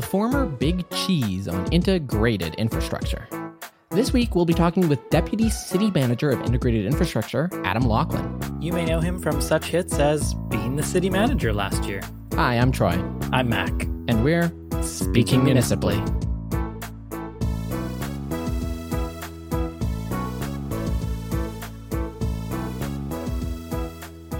the 0.00 0.06
former 0.06 0.46
big 0.46 0.88
cheese 0.88 1.46
on 1.46 1.70
integrated 1.72 2.54
infrastructure. 2.54 3.28
This 3.90 4.14
week, 4.14 4.34
we'll 4.34 4.46
be 4.46 4.54
talking 4.54 4.88
with 4.88 5.10
Deputy 5.10 5.50
City 5.50 5.90
Manager 5.90 6.30
of 6.30 6.40
Integrated 6.40 6.86
Infrastructure, 6.86 7.50
Adam 7.64 7.82
Laughlin. 7.82 8.40
You 8.62 8.72
may 8.72 8.86
know 8.86 9.00
him 9.00 9.18
from 9.18 9.42
such 9.42 9.66
hits 9.66 9.98
as 9.98 10.32
being 10.48 10.76
the 10.76 10.82
city 10.82 11.10
manager 11.10 11.52
last 11.52 11.84
year. 11.84 12.00
Hi, 12.32 12.56
I'm 12.56 12.72
Troy. 12.72 12.98
I'm 13.30 13.50
Mac. 13.50 13.68
And 14.08 14.24
we're 14.24 14.50
Speaking 14.80 15.44
Municipally. 15.44 15.98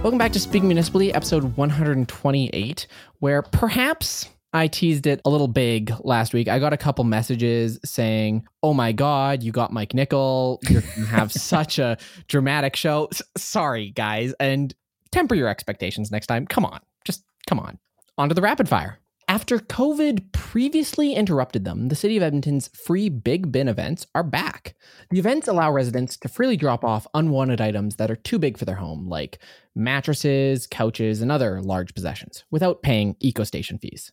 Welcome 0.02 0.16
back 0.16 0.32
to 0.32 0.40
Speaking 0.40 0.68
Municipally, 0.68 1.12
episode 1.12 1.54
128, 1.58 2.86
where 3.18 3.42
perhaps 3.42 4.30
I 4.52 4.66
teased 4.66 5.06
it 5.06 5.20
a 5.24 5.30
little 5.30 5.48
big 5.48 5.92
last 6.00 6.34
week. 6.34 6.48
I 6.48 6.58
got 6.58 6.72
a 6.72 6.76
couple 6.76 7.04
messages 7.04 7.78
saying, 7.84 8.46
"Oh 8.62 8.74
my 8.74 8.92
god, 8.92 9.42
you 9.42 9.52
got 9.52 9.72
Mike 9.72 9.94
Nickel. 9.94 10.60
You're 10.68 10.80
going 10.80 10.94
to 10.94 11.06
have 11.06 11.32
such 11.32 11.78
a 11.78 11.96
dramatic 12.26 12.74
show." 12.76 13.08
S- 13.12 13.22
sorry, 13.36 13.90
guys, 13.90 14.34
and 14.40 14.74
temper 15.12 15.34
your 15.34 15.48
expectations 15.48 16.10
next 16.10 16.26
time. 16.26 16.46
Come 16.46 16.64
on, 16.64 16.80
just 17.04 17.24
come 17.46 17.60
on. 17.60 17.78
On 18.18 18.28
to 18.28 18.34
the 18.34 18.42
rapid 18.42 18.68
fire. 18.68 18.98
After 19.30 19.58
COVID 19.58 20.32
previously 20.32 21.14
interrupted 21.14 21.64
them, 21.64 21.86
the 21.86 21.94
City 21.94 22.16
of 22.16 22.22
Edmonton's 22.24 22.66
free 22.66 23.08
Big 23.08 23.52
Bin 23.52 23.68
events 23.68 24.04
are 24.12 24.24
back. 24.24 24.74
The 25.10 25.20
events 25.20 25.46
allow 25.46 25.70
residents 25.70 26.16
to 26.16 26.28
freely 26.28 26.56
drop 26.56 26.84
off 26.84 27.06
unwanted 27.14 27.60
items 27.60 27.94
that 27.96 28.10
are 28.10 28.16
too 28.16 28.40
big 28.40 28.58
for 28.58 28.64
their 28.64 28.74
home, 28.74 29.08
like 29.08 29.38
mattresses, 29.76 30.66
couches, 30.66 31.22
and 31.22 31.30
other 31.30 31.62
large 31.62 31.94
possessions, 31.94 32.42
without 32.50 32.82
paying 32.82 33.14
eco 33.20 33.44
station 33.44 33.78
fees. 33.78 34.10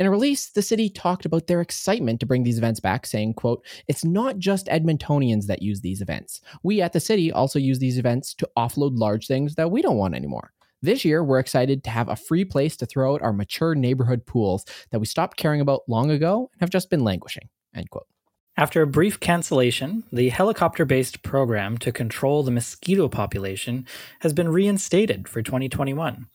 In 0.00 0.06
a 0.06 0.10
release, 0.10 0.48
the 0.48 0.62
city 0.62 0.88
talked 0.88 1.26
about 1.26 1.46
their 1.46 1.60
excitement 1.60 2.20
to 2.20 2.26
bring 2.26 2.42
these 2.42 2.56
events 2.56 2.80
back, 2.80 3.04
saying, 3.04 3.34
quote, 3.34 3.62
It's 3.86 4.02
not 4.02 4.38
just 4.38 4.66
Edmontonians 4.68 5.44
that 5.44 5.60
use 5.60 5.82
these 5.82 6.00
events. 6.00 6.40
We 6.62 6.80
at 6.80 6.94
the 6.94 7.00
city 7.00 7.30
also 7.30 7.58
use 7.58 7.80
these 7.80 7.98
events 7.98 8.32
to 8.36 8.48
offload 8.56 8.98
large 8.98 9.26
things 9.26 9.56
that 9.56 9.70
we 9.70 9.82
don't 9.82 9.98
want 9.98 10.14
anymore. 10.14 10.54
This 10.80 11.04
year, 11.04 11.22
we're 11.22 11.38
excited 11.38 11.84
to 11.84 11.90
have 11.90 12.08
a 12.08 12.16
free 12.16 12.46
place 12.46 12.78
to 12.78 12.86
throw 12.86 13.12
out 13.12 13.20
our 13.20 13.34
mature 13.34 13.74
neighborhood 13.74 14.24
pools 14.24 14.64
that 14.90 15.00
we 15.00 15.06
stopped 15.06 15.36
caring 15.36 15.60
about 15.60 15.82
long 15.86 16.10
ago 16.10 16.48
and 16.50 16.62
have 16.62 16.70
just 16.70 16.88
been 16.88 17.04
languishing. 17.04 17.50
End 17.74 17.90
quote. 17.90 18.06
After 18.56 18.80
a 18.80 18.86
brief 18.86 19.20
cancellation, 19.20 20.04
the 20.10 20.30
helicopter 20.30 20.86
based 20.86 21.22
program 21.22 21.76
to 21.78 21.92
control 21.92 22.42
the 22.42 22.50
mosquito 22.50 23.08
population 23.08 23.86
has 24.20 24.32
been 24.32 24.48
reinstated 24.48 25.28
for 25.28 25.42
2021. 25.42 26.26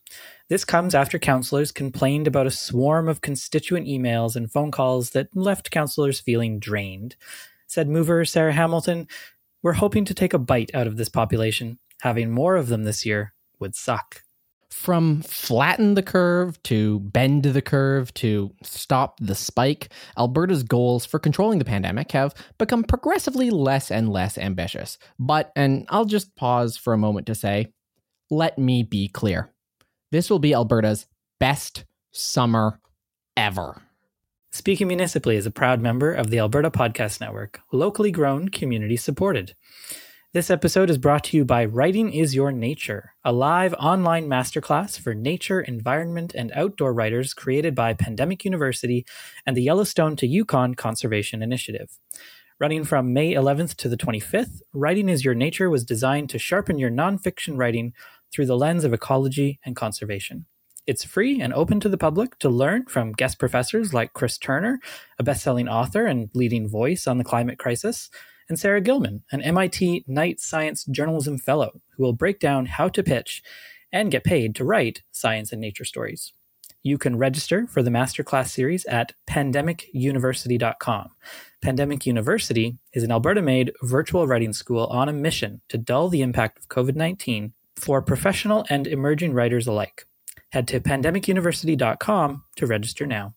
This 0.48 0.64
comes 0.64 0.94
after 0.94 1.18
councillors 1.18 1.72
complained 1.72 2.28
about 2.28 2.46
a 2.46 2.52
swarm 2.52 3.08
of 3.08 3.20
constituent 3.20 3.88
emails 3.88 4.36
and 4.36 4.50
phone 4.50 4.70
calls 4.70 5.10
that 5.10 5.34
left 5.34 5.72
councillors 5.72 6.20
feeling 6.20 6.60
drained. 6.60 7.16
Said 7.66 7.88
mover 7.88 8.24
Sarah 8.24 8.52
Hamilton, 8.52 9.08
We're 9.62 9.72
hoping 9.72 10.04
to 10.04 10.14
take 10.14 10.32
a 10.32 10.38
bite 10.38 10.70
out 10.72 10.86
of 10.86 10.96
this 10.96 11.08
population. 11.08 11.80
Having 12.02 12.30
more 12.30 12.54
of 12.54 12.68
them 12.68 12.84
this 12.84 13.04
year 13.04 13.32
would 13.58 13.74
suck. 13.74 14.22
From 14.70 15.22
flatten 15.22 15.94
the 15.94 16.02
curve 16.02 16.62
to 16.64 17.00
bend 17.00 17.42
the 17.42 17.62
curve 17.62 18.14
to 18.14 18.52
stop 18.62 19.18
the 19.18 19.34
spike, 19.34 19.88
Alberta's 20.16 20.62
goals 20.62 21.04
for 21.04 21.18
controlling 21.18 21.58
the 21.58 21.64
pandemic 21.64 22.12
have 22.12 22.34
become 22.56 22.84
progressively 22.84 23.50
less 23.50 23.90
and 23.90 24.10
less 24.10 24.38
ambitious. 24.38 24.96
But, 25.18 25.50
and 25.56 25.86
I'll 25.88 26.04
just 26.04 26.36
pause 26.36 26.76
for 26.76 26.92
a 26.92 26.98
moment 26.98 27.26
to 27.26 27.34
say, 27.34 27.72
let 28.30 28.58
me 28.58 28.84
be 28.84 29.08
clear. 29.08 29.50
This 30.16 30.30
will 30.30 30.38
be 30.38 30.54
Alberta's 30.54 31.04
best 31.38 31.84
summer 32.10 32.80
ever. 33.36 33.82
Speaking 34.50 34.88
Municipally 34.88 35.36
is 35.36 35.44
a 35.44 35.50
proud 35.50 35.82
member 35.82 36.10
of 36.10 36.30
the 36.30 36.38
Alberta 36.38 36.70
Podcast 36.70 37.20
Network, 37.20 37.60
locally 37.70 38.10
grown, 38.10 38.48
community 38.48 38.96
supported. 38.96 39.54
This 40.32 40.48
episode 40.48 40.88
is 40.88 40.96
brought 40.96 41.24
to 41.24 41.36
you 41.36 41.44
by 41.44 41.66
Writing 41.66 42.14
is 42.14 42.34
Your 42.34 42.50
Nature, 42.50 43.12
a 43.26 43.32
live 43.34 43.74
online 43.74 44.26
masterclass 44.26 44.98
for 44.98 45.12
nature, 45.12 45.60
environment, 45.60 46.34
and 46.34 46.50
outdoor 46.54 46.94
writers 46.94 47.34
created 47.34 47.74
by 47.74 47.92
Pandemic 47.92 48.42
University 48.42 49.04
and 49.44 49.54
the 49.54 49.64
Yellowstone 49.64 50.16
to 50.16 50.26
Yukon 50.26 50.76
Conservation 50.76 51.42
Initiative. 51.42 51.90
Running 52.58 52.84
from 52.84 53.12
May 53.12 53.34
11th 53.34 53.74
to 53.76 53.88
the 53.90 53.98
25th, 53.98 54.62
Writing 54.72 55.10
is 55.10 55.26
Your 55.26 55.34
Nature 55.34 55.68
was 55.68 55.84
designed 55.84 56.30
to 56.30 56.38
sharpen 56.38 56.78
your 56.78 56.90
nonfiction 56.90 57.58
writing 57.58 57.92
through 58.32 58.46
the 58.46 58.56
lens 58.56 58.84
of 58.84 58.92
ecology 58.92 59.58
and 59.64 59.76
conservation. 59.76 60.46
It's 60.86 61.04
free 61.04 61.40
and 61.40 61.52
open 61.52 61.80
to 61.80 61.88
the 61.88 61.98
public 61.98 62.38
to 62.38 62.48
learn 62.48 62.86
from 62.86 63.12
guest 63.12 63.38
professors 63.40 63.92
like 63.92 64.12
Chris 64.12 64.38
Turner, 64.38 64.78
a 65.18 65.24
best-selling 65.24 65.68
author 65.68 66.06
and 66.06 66.30
leading 66.32 66.68
voice 66.68 67.08
on 67.08 67.18
the 67.18 67.24
climate 67.24 67.58
crisis, 67.58 68.08
and 68.48 68.58
Sarah 68.58 68.80
Gilman, 68.80 69.24
an 69.32 69.42
MIT 69.42 70.04
Knight 70.06 70.38
Science 70.38 70.84
Journalism 70.84 71.38
Fellow, 71.38 71.80
who 71.96 72.04
will 72.04 72.12
break 72.12 72.38
down 72.38 72.66
how 72.66 72.88
to 72.88 73.02
pitch 73.02 73.42
and 73.92 74.12
get 74.12 74.22
paid 74.22 74.54
to 74.54 74.64
write 74.64 75.02
science 75.10 75.52
and 75.52 75.60
nature 75.60 75.84
stories. 75.84 76.32
You 76.82 76.98
can 76.98 77.18
register 77.18 77.66
for 77.66 77.82
the 77.82 77.90
masterclass 77.90 78.50
series 78.50 78.84
at 78.84 79.12
pandemicuniversity.com. 79.28 81.08
Pandemic 81.60 82.06
University 82.06 82.76
is 82.92 83.02
an 83.02 83.10
Alberta 83.10 83.42
made 83.42 83.72
virtual 83.82 84.28
writing 84.28 84.52
school 84.52 84.86
on 84.86 85.08
a 85.08 85.12
mission 85.12 85.62
to 85.68 85.78
dull 85.78 86.08
the 86.08 86.22
impact 86.22 86.58
of 86.58 86.68
COVID 86.68 86.94
19 86.94 87.54
for 87.78 88.02
professional 88.02 88.64
and 88.68 88.86
emerging 88.86 89.32
writers 89.32 89.66
alike. 89.66 90.06
Head 90.52 90.68
to 90.68 90.80
pandemicuniversity.com 90.80 92.44
to 92.56 92.66
register 92.66 93.06
now. 93.06 93.34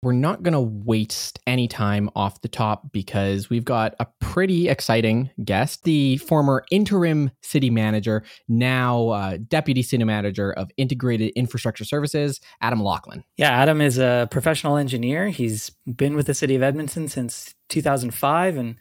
We're 0.00 0.12
not 0.12 0.44
going 0.44 0.52
to 0.52 0.60
waste 0.60 1.40
any 1.44 1.66
time 1.66 2.08
off 2.14 2.40
the 2.40 2.48
top 2.48 2.92
because 2.92 3.50
we've 3.50 3.64
got 3.64 3.96
a 3.98 4.06
pretty 4.20 4.68
exciting 4.68 5.30
guest, 5.44 5.82
the 5.82 6.18
former 6.18 6.64
interim 6.70 7.32
city 7.42 7.68
manager, 7.68 8.22
now 8.46 9.08
uh, 9.08 9.38
deputy 9.48 9.82
city 9.82 10.04
manager 10.04 10.52
of 10.52 10.70
integrated 10.76 11.32
infrastructure 11.34 11.84
services, 11.84 12.40
Adam 12.60 12.80
Laughlin. 12.80 13.24
Yeah, 13.36 13.50
Adam 13.50 13.80
is 13.80 13.98
a 13.98 14.28
professional 14.30 14.76
engineer. 14.76 15.30
He's 15.30 15.70
been 15.84 16.14
with 16.14 16.26
the 16.26 16.34
city 16.34 16.54
of 16.54 16.62
Edmonton 16.62 17.08
since 17.08 17.56
2005 17.68 18.56
and 18.56 18.76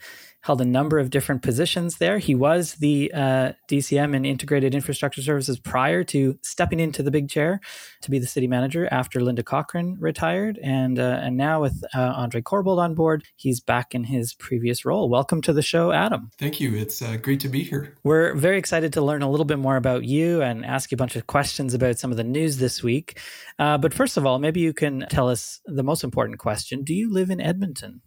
held 0.48 0.62
a 0.62 0.66
number 0.66 0.98
of 0.98 1.10
different 1.10 1.42
positions 1.42 1.98
there. 1.98 2.20
He 2.20 2.34
was 2.34 2.76
the 2.76 3.12
uh, 3.14 3.52
DCM 3.68 4.16
and 4.16 4.26
Integrated 4.26 4.74
Infrastructure 4.74 5.22
Services 5.22 5.60
prior 5.60 6.06
to 6.06 6.40
stepping 6.42 6.80
into 6.80 7.04
the 7.04 7.12
big 7.12 7.30
chair 7.30 7.60
to 8.02 8.10
be 8.10 8.18
the 8.18 8.26
city 8.26 8.48
manager 8.48 8.88
after 8.90 9.20
Linda 9.20 9.44
Cochrane 9.44 9.98
retired, 10.00 10.58
and 10.64 11.00
uh, 11.00 11.20
and 11.22 11.36
now 11.36 11.62
with 11.62 11.84
uh, 11.94 12.00
Andre 12.00 12.42
Corbould 12.42 12.80
on 12.80 12.96
board, 12.96 13.26
he's 13.36 13.60
back 13.60 13.94
in 13.94 14.06
his 14.06 14.34
previous 14.36 14.86
role. 14.86 15.10
Welcome 15.10 15.42
to 15.42 15.52
the 15.52 15.62
show, 15.62 15.92
Adam. 15.92 16.32
Thank 16.40 16.62
you. 16.62 16.74
It's 16.76 17.02
uh, 17.02 17.18
great 17.18 17.42
to 17.42 17.50
be 17.50 17.64
here. 17.64 17.98
We're 18.06 18.34
very 18.34 18.58
excited 18.58 18.94
to 18.94 19.02
learn 19.02 19.24
a 19.24 19.30
little 19.30 19.46
bit 19.46 19.60
more 19.60 19.76
about 19.76 20.06
you 20.06 20.42
and 20.42 20.66
ask 20.66 20.92
you 20.92 20.96
a 20.96 20.98
bunch 20.98 21.18
of 21.18 21.28
questions 21.28 21.74
about 21.74 22.00
some 22.00 22.10
of 22.10 22.16
the 22.16 22.24
news 22.24 22.56
this 22.56 22.82
week. 22.82 23.20
Uh, 23.60 23.78
but 23.78 23.94
first 23.94 24.16
of 24.16 24.26
all, 24.26 24.40
maybe 24.40 24.62
you 24.62 24.72
can 24.72 25.08
tell 25.10 25.28
us 25.28 25.60
the 25.66 25.84
most 25.84 26.06
important 26.06 26.40
question: 26.40 26.86
Do 26.86 26.94
you 26.94 27.12
live 27.12 27.30
in 27.30 27.42
Edmonton? 27.42 28.02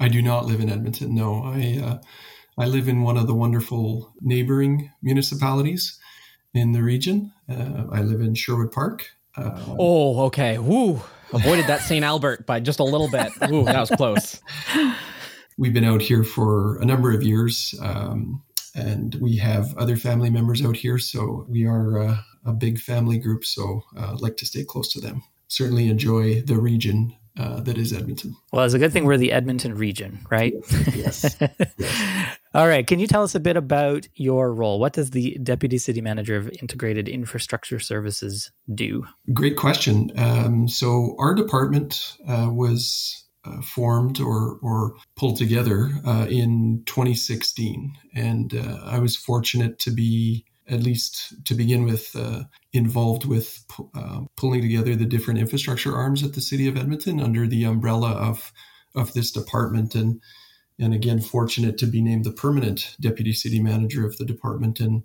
I 0.00 0.08
do 0.08 0.22
not 0.22 0.46
live 0.46 0.60
in 0.60 0.70
Edmonton. 0.70 1.14
No, 1.14 1.42
I 1.44 1.80
uh, 1.82 1.98
I 2.58 2.66
live 2.66 2.88
in 2.88 3.02
one 3.02 3.16
of 3.16 3.26
the 3.26 3.34
wonderful 3.34 4.12
neighboring 4.20 4.90
municipalities 5.02 5.98
in 6.52 6.72
the 6.72 6.82
region. 6.82 7.32
Uh, 7.48 7.84
I 7.90 8.02
live 8.02 8.20
in 8.20 8.34
Sherwood 8.34 8.72
Park. 8.72 9.10
Uh, 9.36 9.76
oh, 9.78 10.22
okay. 10.26 10.58
Woo! 10.58 11.02
Avoided 11.32 11.66
that 11.66 11.80
St. 11.80 12.04
Albert 12.04 12.46
by 12.46 12.60
just 12.60 12.78
a 12.78 12.84
little 12.84 13.10
bit. 13.10 13.32
Woo, 13.50 13.64
that 13.64 13.80
was 13.80 13.90
close. 13.90 14.40
We've 15.58 15.74
been 15.74 15.84
out 15.84 16.02
here 16.02 16.22
for 16.22 16.78
a 16.78 16.84
number 16.84 17.12
of 17.12 17.22
years, 17.22 17.74
um, 17.80 18.42
and 18.74 19.14
we 19.16 19.36
have 19.38 19.76
other 19.76 19.96
family 19.96 20.30
members 20.30 20.64
out 20.64 20.76
here. 20.76 20.98
So 20.98 21.46
we 21.48 21.66
are 21.66 21.98
uh, 21.98 22.16
a 22.44 22.52
big 22.52 22.78
family 22.78 23.18
group. 23.18 23.44
So 23.44 23.82
uh, 23.96 24.16
like 24.18 24.36
to 24.38 24.46
stay 24.46 24.64
close 24.64 24.92
to 24.92 25.00
them. 25.00 25.22
Certainly 25.48 25.88
enjoy 25.88 26.42
the 26.42 26.56
region 26.56 27.16
uh, 27.38 27.60
that 27.60 27.76
is 27.76 27.92
Edmonton. 27.92 28.36
Well, 28.52 28.64
it's 28.64 28.74
a 28.74 28.78
good 28.78 28.92
thing 28.92 29.04
we're 29.04 29.16
the 29.16 29.32
Edmonton 29.32 29.74
region, 29.74 30.20
right? 30.30 30.54
yes. 30.94 31.36
yes. 31.78 32.36
All 32.54 32.68
right. 32.68 32.86
Can 32.86 33.00
you 33.00 33.08
tell 33.08 33.24
us 33.24 33.34
a 33.34 33.40
bit 33.40 33.56
about 33.56 34.06
your 34.14 34.52
role? 34.52 34.78
What 34.78 34.92
does 34.92 35.10
the 35.10 35.36
Deputy 35.42 35.78
City 35.78 36.00
Manager 36.00 36.36
of 36.36 36.48
Integrated 36.62 37.08
Infrastructure 37.08 37.80
Services 37.80 38.52
do? 38.72 39.04
Great 39.32 39.56
question. 39.56 40.12
Um, 40.16 40.68
so, 40.68 41.16
our 41.18 41.34
department 41.34 42.16
uh, 42.28 42.50
was 42.52 43.24
uh, 43.44 43.60
formed 43.60 44.20
or, 44.20 44.58
or 44.62 44.94
pulled 45.16 45.36
together 45.36 45.90
uh, 46.06 46.26
in 46.30 46.82
2016. 46.86 47.92
And 48.14 48.54
uh, 48.54 48.80
I 48.84 48.98
was 49.00 49.16
fortunate 49.16 49.78
to 49.80 49.90
be 49.90 50.46
at 50.68 50.82
least 50.82 51.34
to 51.44 51.54
begin 51.54 51.84
with, 51.84 52.14
uh, 52.16 52.44
involved 52.72 53.24
with 53.26 53.64
uh, 53.94 54.22
pulling 54.36 54.62
together 54.62 54.96
the 54.96 55.04
different 55.04 55.40
infrastructure 55.40 55.94
arms 55.94 56.22
at 56.22 56.32
the 56.32 56.40
city 56.40 56.66
of 56.68 56.76
Edmonton 56.76 57.20
under 57.20 57.46
the 57.46 57.64
umbrella 57.64 58.12
of 58.12 58.52
of 58.94 59.12
this 59.12 59.32
department, 59.32 59.94
and 59.94 60.20
and 60.78 60.94
again 60.94 61.20
fortunate 61.20 61.78
to 61.78 61.86
be 61.86 62.00
named 62.00 62.24
the 62.24 62.32
permanent 62.32 62.96
deputy 63.00 63.32
city 63.32 63.60
manager 63.60 64.06
of 64.06 64.16
the 64.16 64.24
department. 64.24 64.80
And 64.80 65.02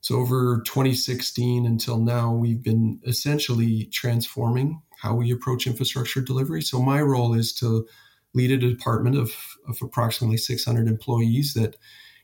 so 0.00 0.16
over 0.16 0.62
2016 0.64 1.66
until 1.66 1.98
now, 1.98 2.32
we've 2.32 2.62
been 2.62 3.00
essentially 3.06 3.88
transforming 3.92 4.82
how 5.00 5.14
we 5.14 5.30
approach 5.30 5.66
infrastructure 5.66 6.20
delivery. 6.20 6.62
So 6.62 6.80
my 6.80 7.00
role 7.00 7.34
is 7.34 7.52
to 7.54 7.86
lead 8.34 8.50
a 8.50 8.56
department 8.56 9.16
of, 9.16 9.32
of 9.68 9.78
approximately 9.82 10.36
600 10.36 10.88
employees 10.88 11.54
that 11.54 11.76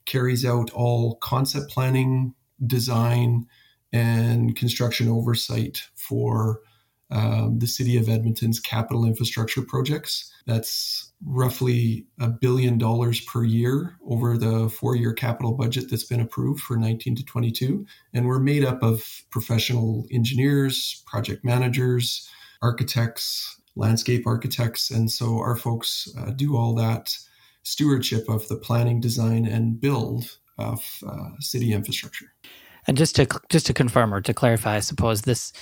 carries 0.04 0.44
out 0.44 0.70
all 0.70 1.16
concept 1.16 1.70
planning, 1.70 2.34
design, 2.64 3.46
and 3.92 4.56
construction 4.56 5.08
oversight 5.08 5.82
for 5.94 6.60
um, 7.10 7.60
the 7.60 7.68
City 7.68 7.96
of 7.96 8.08
Edmonton's 8.08 8.58
capital 8.58 9.04
infrastructure 9.04 9.62
projects. 9.62 10.32
That's 10.46 11.12
roughly 11.24 12.06
a 12.20 12.28
billion 12.28 12.78
dollars 12.78 13.20
per 13.20 13.44
year 13.44 13.96
over 14.08 14.36
the 14.36 14.68
four 14.68 14.96
year 14.96 15.12
capital 15.12 15.52
budget 15.52 15.88
that's 15.88 16.04
been 16.04 16.20
approved 16.20 16.60
for 16.60 16.76
19 16.76 17.14
to 17.16 17.24
22. 17.24 17.86
And 18.12 18.26
we're 18.26 18.40
made 18.40 18.64
up 18.64 18.82
of 18.82 19.22
professional 19.30 20.06
engineers, 20.10 21.02
project 21.06 21.44
managers, 21.44 22.28
architects, 22.60 23.60
landscape 23.76 24.26
architects. 24.26 24.90
And 24.90 25.10
so 25.10 25.38
our 25.38 25.56
folks 25.56 26.08
uh, 26.18 26.30
do 26.30 26.56
all 26.56 26.74
that 26.74 27.16
stewardship 27.62 28.28
of 28.28 28.48
the 28.48 28.56
planning, 28.56 29.00
design, 29.00 29.46
and 29.46 29.80
build 29.80 30.38
of 30.58 31.02
uh, 31.06 31.30
city 31.40 31.72
infrastructure. 31.72 32.26
And 32.86 32.96
just 32.96 33.16
to 33.16 33.26
just 33.48 33.66
to 33.66 33.74
confirm 33.74 34.14
or 34.14 34.20
to 34.20 34.34
clarify, 34.34 34.76
I 34.76 34.80
suppose 34.80 35.22
this 35.22 35.52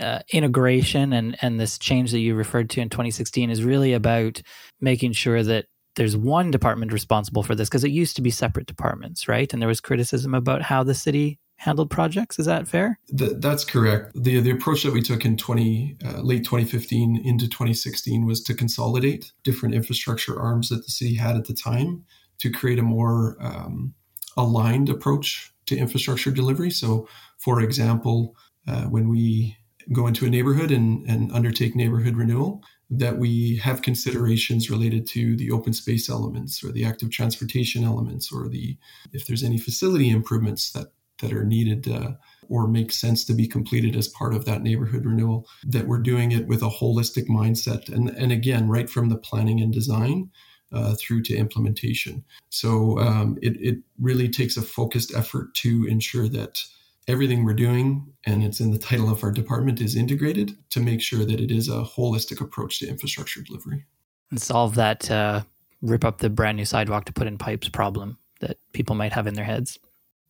uh, 0.00 0.20
integration 0.32 1.12
and 1.12 1.36
and 1.42 1.60
this 1.60 1.78
change 1.78 2.10
that 2.12 2.20
you 2.20 2.34
referred 2.34 2.70
to 2.70 2.80
in 2.80 2.88
2016 2.88 3.50
is 3.50 3.62
really 3.62 3.92
about 3.92 4.40
making 4.80 5.12
sure 5.12 5.42
that 5.42 5.66
there's 5.96 6.16
one 6.16 6.50
department 6.50 6.92
responsible 6.92 7.42
for 7.42 7.54
this 7.54 7.68
because 7.68 7.84
it 7.84 7.90
used 7.90 8.16
to 8.16 8.22
be 8.22 8.30
separate 8.30 8.66
departments, 8.66 9.28
right? 9.28 9.52
And 9.52 9.60
there 9.60 9.68
was 9.68 9.80
criticism 9.80 10.34
about 10.34 10.62
how 10.62 10.82
the 10.82 10.94
city 10.94 11.38
handled 11.56 11.90
projects. 11.90 12.38
Is 12.38 12.46
that 12.46 12.66
fair? 12.66 12.98
The, 13.08 13.36
that's 13.38 13.64
correct. 13.64 14.12
The 14.14 14.40
the 14.40 14.50
approach 14.50 14.82
that 14.84 14.94
we 14.94 15.02
took 15.02 15.24
in 15.24 15.36
20 15.36 15.96
uh, 16.04 16.20
late 16.22 16.44
2015 16.44 17.20
into 17.24 17.48
2016 17.48 18.24
was 18.24 18.42
to 18.44 18.54
consolidate 18.54 19.32
different 19.44 19.74
infrastructure 19.74 20.40
arms 20.40 20.70
that 20.70 20.84
the 20.86 20.90
city 20.90 21.16
had 21.16 21.36
at 21.36 21.44
the 21.44 21.54
time 21.54 22.04
to 22.38 22.50
create 22.50 22.78
a 22.78 22.82
more 22.82 23.36
um, 23.40 23.92
aligned 24.36 24.88
approach 24.88 25.52
to 25.66 25.76
infrastructure 25.76 26.30
delivery. 26.30 26.70
So, 26.70 27.08
for 27.38 27.60
example, 27.60 28.36
uh, 28.66 28.84
when 28.84 29.08
we 29.08 29.56
go 29.92 30.06
into 30.06 30.26
a 30.26 30.30
neighborhood 30.30 30.70
and, 30.70 31.08
and 31.08 31.32
undertake 31.32 31.74
neighborhood 31.74 32.16
renewal, 32.16 32.62
that 32.90 33.18
we 33.18 33.56
have 33.56 33.82
considerations 33.82 34.68
related 34.68 35.06
to 35.06 35.36
the 35.36 35.50
open 35.50 35.72
space 35.72 36.10
elements 36.10 36.64
or 36.64 36.72
the 36.72 36.84
active 36.84 37.10
transportation 37.10 37.84
elements 37.84 38.32
or 38.32 38.48
the 38.48 38.76
if 39.12 39.26
there's 39.26 39.44
any 39.44 39.58
facility 39.58 40.10
improvements 40.10 40.72
that 40.72 40.88
that 41.20 41.32
are 41.32 41.44
needed 41.44 41.86
uh, 41.88 42.12
or 42.48 42.66
make 42.66 42.90
sense 42.90 43.24
to 43.24 43.34
be 43.34 43.46
completed 43.46 43.94
as 43.94 44.08
part 44.08 44.34
of 44.34 44.44
that 44.44 44.62
neighborhood 44.62 45.04
renewal 45.04 45.46
that 45.62 45.86
we're 45.86 45.98
doing 45.98 46.32
it 46.32 46.48
with 46.48 46.62
a 46.62 46.68
holistic 46.68 47.28
mindset 47.28 47.88
and 47.88 48.10
and 48.10 48.32
again 48.32 48.68
right 48.68 48.90
from 48.90 49.08
the 49.08 49.18
planning 49.18 49.60
and 49.60 49.72
design 49.72 50.28
uh, 50.72 50.94
through 50.98 51.22
to 51.22 51.36
implementation 51.36 52.24
so 52.48 52.98
um, 52.98 53.38
it, 53.42 53.56
it 53.60 53.78
really 53.98 54.28
takes 54.28 54.56
a 54.56 54.62
focused 54.62 55.14
effort 55.14 55.54
to 55.54 55.86
ensure 55.86 56.28
that 56.28 56.62
everything 57.10 57.44
we're 57.44 57.54
doing, 57.54 58.12
and 58.24 58.42
it's 58.42 58.60
in 58.60 58.70
the 58.70 58.78
title 58.78 59.10
of 59.10 59.22
our 59.24 59.32
department, 59.32 59.80
is 59.80 59.96
integrated 59.96 60.56
to 60.70 60.80
make 60.80 61.02
sure 61.02 61.24
that 61.24 61.40
it 61.40 61.50
is 61.50 61.68
a 61.68 61.82
holistic 61.82 62.40
approach 62.40 62.78
to 62.78 62.88
infrastructure 62.88 63.42
delivery. 63.42 63.84
And 64.30 64.40
solve 64.40 64.76
that 64.76 65.10
uh, 65.10 65.42
rip 65.82 66.04
up 66.04 66.18
the 66.18 66.30
brand 66.30 66.56
new 66.56 66.64
sidewalk 66.64 67.04
to 67.06 67.12
put 67.12 67.26
in 67.26 67.36
pipes 67.36 67.68
problem 67.68 68.18
that 68.40 68.58
people 68.72 68.94
might 68.94 69.12
have 69.12 69.26
in 69.26 69.34
their 69.34 69.44
heads. 69.44 69.78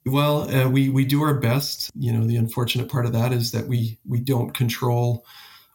Well, 0.06 0.50
uh, 0.54 0.68
we 0.68 0.88
we 0.88 1.04
do 1.04 1.22
our 1.22 1.34
best. 1.34 1.90
You 1.94 2.12
know, 2.12 2.26
the 2.26 2.36
unfortunate 2.36 2.88
part 2.88 3.04
of 3.04 3.12
that 3.12 3.32
is 3.32 3.52
that 3.52 3.68
we 3.68 3.98
we 4.06 4.20
don't 4.20 4.54
control 4.54 5.26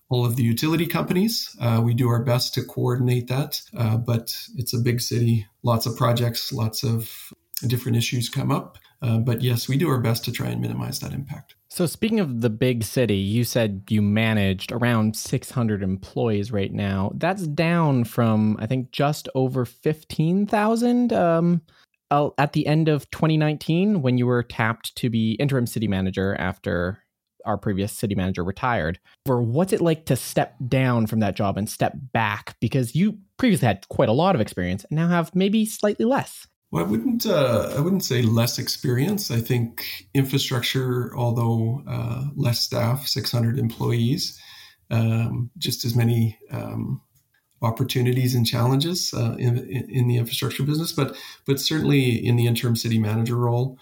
all 0.09 0.25
of 0.25 0.35
the 0.35 0.43
utility 0.43 0.85
companies. 0.85 1.55
Uh, 1.59 1.81
we 1.83 1.93
do 1.93 2.07
our 2.07 2.23
best 2.23 2.53
to 2.53 2.63
coordinate 2.63 3.27
that, 3.27 3.61
uh, 3.77 3.97
but 3.97 4.35
it's 4.55 4.73
a 4.73 4.79
big 4.79 5.01
city, 5.01 5.47
lots 5.63 5.85
of 5.85 5.97
projects, 5.97 6.53
lots 6.53 6.83
of 6.83 7.33
different 7.67 7.97
issues 7.97 8.29
come 8.29 8.51
up. 8.51 8.77
Uh, 9.01 9.17
but 9.17 9.41
yes, 9.41 9.67
we 9.67 9.77
do 9.77 9.89
our 9.89 9.99
best 9.99 10.23
to 10.25 10.31
try 10.31 10.47
and 10.47 10.61
minimize 10.61 10.99
that 10.99 11.11
impact. 11.11 11.55
So, 11.69 11.85
speaking 11.85 12.19
of 12.19 12.41
the 12.41 12.49
big 12.49 12.83
city, 12.83 13.17
you 13.17 13.43
said 13.43 13.83
you 13.89 14.01
managed 14.01 14.71
around 14.71 15.15
600 15.15 15.83
employees 15.83 16.51
right 16.51 16.71
now. 16.71 17.11
That's 17.15 17.45
down 17.47 18.05
from, 18.05 18.55
I 18.59 18.65
think, 18.65 18.91
just 18.91 19.27
over 19.35 19.65
15,000 19.65 21.11
um, 21.11 21.61
at 22.37 22.53
the 22.53 22.65
end 22.67 22.87
of 22.87 23.09
2019 23.11 24.01
when 24.01 24.17
you 24.17 24.25
were 24.25 24.43
tapped 24.43 24.95
to 24.95 25.09
be 25.09 25.33
interim 25.33 25.67
city 25.67 25.87
manager 25.87 26.35
after 26.39 26.99
our 27.45 27.57
previous 27.57 27.91
city 27.91 28.15
manager 28.15 28.43
retired. 28.43 28.99
For 29.25 29.41
what's 29.41 29.73
it 29.73 29.81
like 29.81 30.05
to 30.05 30.15
step 30.15 30.55
down 30.67 31.07
from 31.07 31.19
that 31.19 31.35
job 31.35 31.57
and 31.57 31.69
step 31.69 31.93
back 31.95 32.55
because 32.59 32.95
you 32.95 33.17
previously 33.37 33.67
had 33.67 33.87
quite 33.89 34.09
a 34.09 34.13
lot 34.13 34.35
of 34.35 34.41
experience 34.41 34.85
and 34.89 34.97
now 34.97 35.07
have 35.07 35.33
maybe 35.35 35.65
slightly 35.65 36.05
less? 36.05 36.47
Well, 36.71 36.83
I 36.83 36.87
wouldn't. 36.87 37.25
Uh, 37.25 37.73
I 37.77 37.79
wouldn't 37.79 38.03
say 38.03 38.21
less 38.21 38.59
experience. 38.59 39.31
I 39.31 39.39
think 39.39 39.85
infrastructure, 40.13 41.15
although 41.15 41.83
uh, 41.87 42.25
less 42.35 42.59
staff, 42.59 43.07
600 43.07 43.57
employees, 43.57 44.39
um, 44.89 45.51
just 45.57 45.85
as 45.85 45.95
many 45.95 46.37
um, 46.51 47.01
opportunities 47.61 48.35
and 48.35 48.45
challenges 48.45 49.13
uh, 49.13 49.35
in, 49.37 49.57
in, 49.89 50.07
the 50.07 50.17
infrastructure 50.17 50.63
business, 50.63 50.91
but 50.91 51.15
but 51.45 51.59
certainly 51.59 52.09
in 52.25 52.35
the 52.35 52.47
interim 52.47 52.75
city 52.75 52.99
manager 52.99 53.35
role, 53.35 53.77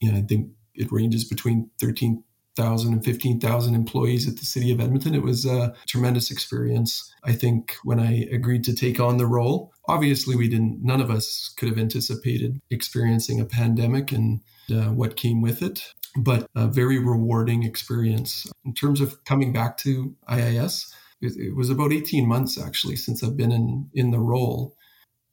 you 0.00 0.10
know, 0.10 0.18
I 0.18 0.22
think 0.22 0.48
it 0.74 0.90
ranges 0.92 1.24
between 1.24 1.70
13 1.80 2.22
thousand 2.58 2.92
and 2.92 3.04
fifteen 3.04 3.40
thousand 3.40 3.74
employees 3.74 4.28
at 4.28 4.36
the 4.36 4.44
city 4.44 4.70
of 4.72 4.80
Edmonton. 4.80 5.14
It 5.14 5.22
was 5.22 5.46
a 5.46 5.74
tremendous 5.86 6.30
experience. 6.30 7.10
I 7.24 7.32
think 7.32 7.76
when 7.84 8.00
I 8.00 8.26
agreed 8.32 8.64
to 8.64 8.74
take 8.74 9.00
on 9.00 9.16
the 9.16 9.26
role, 9.26 9.72
obviously 9.88 10.36
we 10.36 10.48
didn't. 10.48 10.82
None 10.82 11.00
of 11.00 11.10
us 11.10 11.54
could 11.56 11.68
have 11.68 11.78
anticipated 11.78 12.60
experiencing 12.70 13.40
a 13.40 13.46
pandemic 13.46 14.12
and 14.12 14.40
uh, 14.70 14.92
what 14.92 15.16
came 15.16 15.40
with 15.40 15.62
it. 15.62 15.94
But 16.16 16.48
a 16.56 16.66
very 16.66 16.98
rewarding 16.98 17.62
experience. 17.62 18.46
In 18.64 18.74
terms 18.74 19.00
of 19.00 19.24
coming 19.24 19.52
back 19.52 19.76
to 19.78 20.14
IIS, 20.30 20.92
it, 21.20 21.36
it 21.36 21.54
was 21.54 21.70
about 21.70 21.92
18 21.92 22.26
months 22.26 22.60
actually 22.60 22.96
since 22.96 23.22
I've 23.22 23.36
been 23.36 23.52
in, 23.52 23.88
in 23.94 24.10
the 24.10 24.18
role 24.18 24.74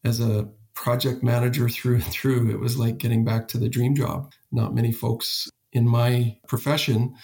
as 0.03 0.19
a 0.19 0.47
project 0.75 1.23
manager 1.23 1.69
through 1.69 1.95
and 1.95 2.05
through. 2.05 2.51
It 2.51 2.59
was 2.59 2.77
like 2.77 2.99
getting 2.99 3.25
back 3.25 3.47
to 3.49 3.57
the 3.57 3.69
dream 3.69 3.95
job. 3.95 4.31
Not 4.51 4.75
many 4.75 4.91
folks 4.91 5.49
in 5.75 5.87
my 5.87 6.37
profession 6.47 7.15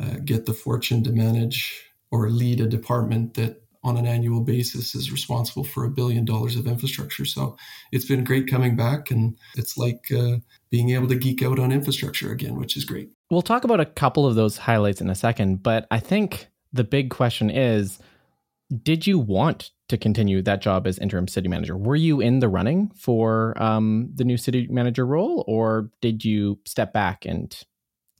uh, 0.00 0.16
get 0.24 0.46
the 0.46 0.54
fortune 0.54 1.02
to 1.04 1.12
manage 1.12 1.82
or 2.10 2.28
lead 2.30 2.60
a 2.60 2.66
department 2.66 3.34
that 3.34 3.62
on 3.82 3.96
an 3.96 4.06
annual 4.06 4.40
basis 4.40 4.94
is 4.94 5.12
responsible 5.12 5.62
for 5.62 5.84
a 5.84 5.90
billion 5.90 6.24
dollars 6.24 6.56
of 6.56 6.66
infrastructure. 6.66 7.24
So 7.24 7.56
it's 7.92 8.06
been 8.06 8.24
great 8.24 8.48
coming 8.48 8.76
back, 8.76 9.10
and 9.10 9.36
it's 9.56 9.76
like 9.76 10.10
uh, 10.10 10.36
being 10.70 10.90
able 10.90 11.06
to 11.08 11.14
geek 11.14 11.42
out 11.42 11.58
on 11.58 11.70
infrastructure 11.70 12.32
again, 12.32 12.56
which 12.56 12.76
is 12.76 12.84
great. 12.84 13.10
We'll 13.30 13.42
talk 13.42 13.64
about 13.64 13.80
a 13.80 13.86
couple 13.86 14.26
of 14.26 14.36
those 14.36 14.56
highlights 14.56 15.00
in 15.00 15.10
a 15.10 15.14
second, 15.14 15.62
but 15.62 15.86
I 15.90 15.98
think 15.98 16.48
the 16.72 16.84
big 16.84 17.10
question 17.10 17.50
is 17.50 17.98
did 18.82 19.06
you 19.06 19.18
want 19.18 19.70
to 19.88 19.98
continue 19.98 20.40
that 20.42 20.62
job 20.62 20.86
as 20.86 20.98
interim 20.98 21.28
city 21.28 21.48
manager? 21.48 21.76
Were 21.76 21.96
you 21.96 22.20
in 22.20 22.38
the 22.38 22.48
running 22.48 22.90
for 22.96 23.60
um, 23.62 24.10
the 24.14 24.24
new 24.24 24.38
city 24.38 24.66
manager 24.70 25.06
role, 25.06 25.44
or 25.46 25.90
did 26.00 26.24
you 26.24 26.58
step 26.64 26.94
back 26.94 27.26
and 27.26 27.54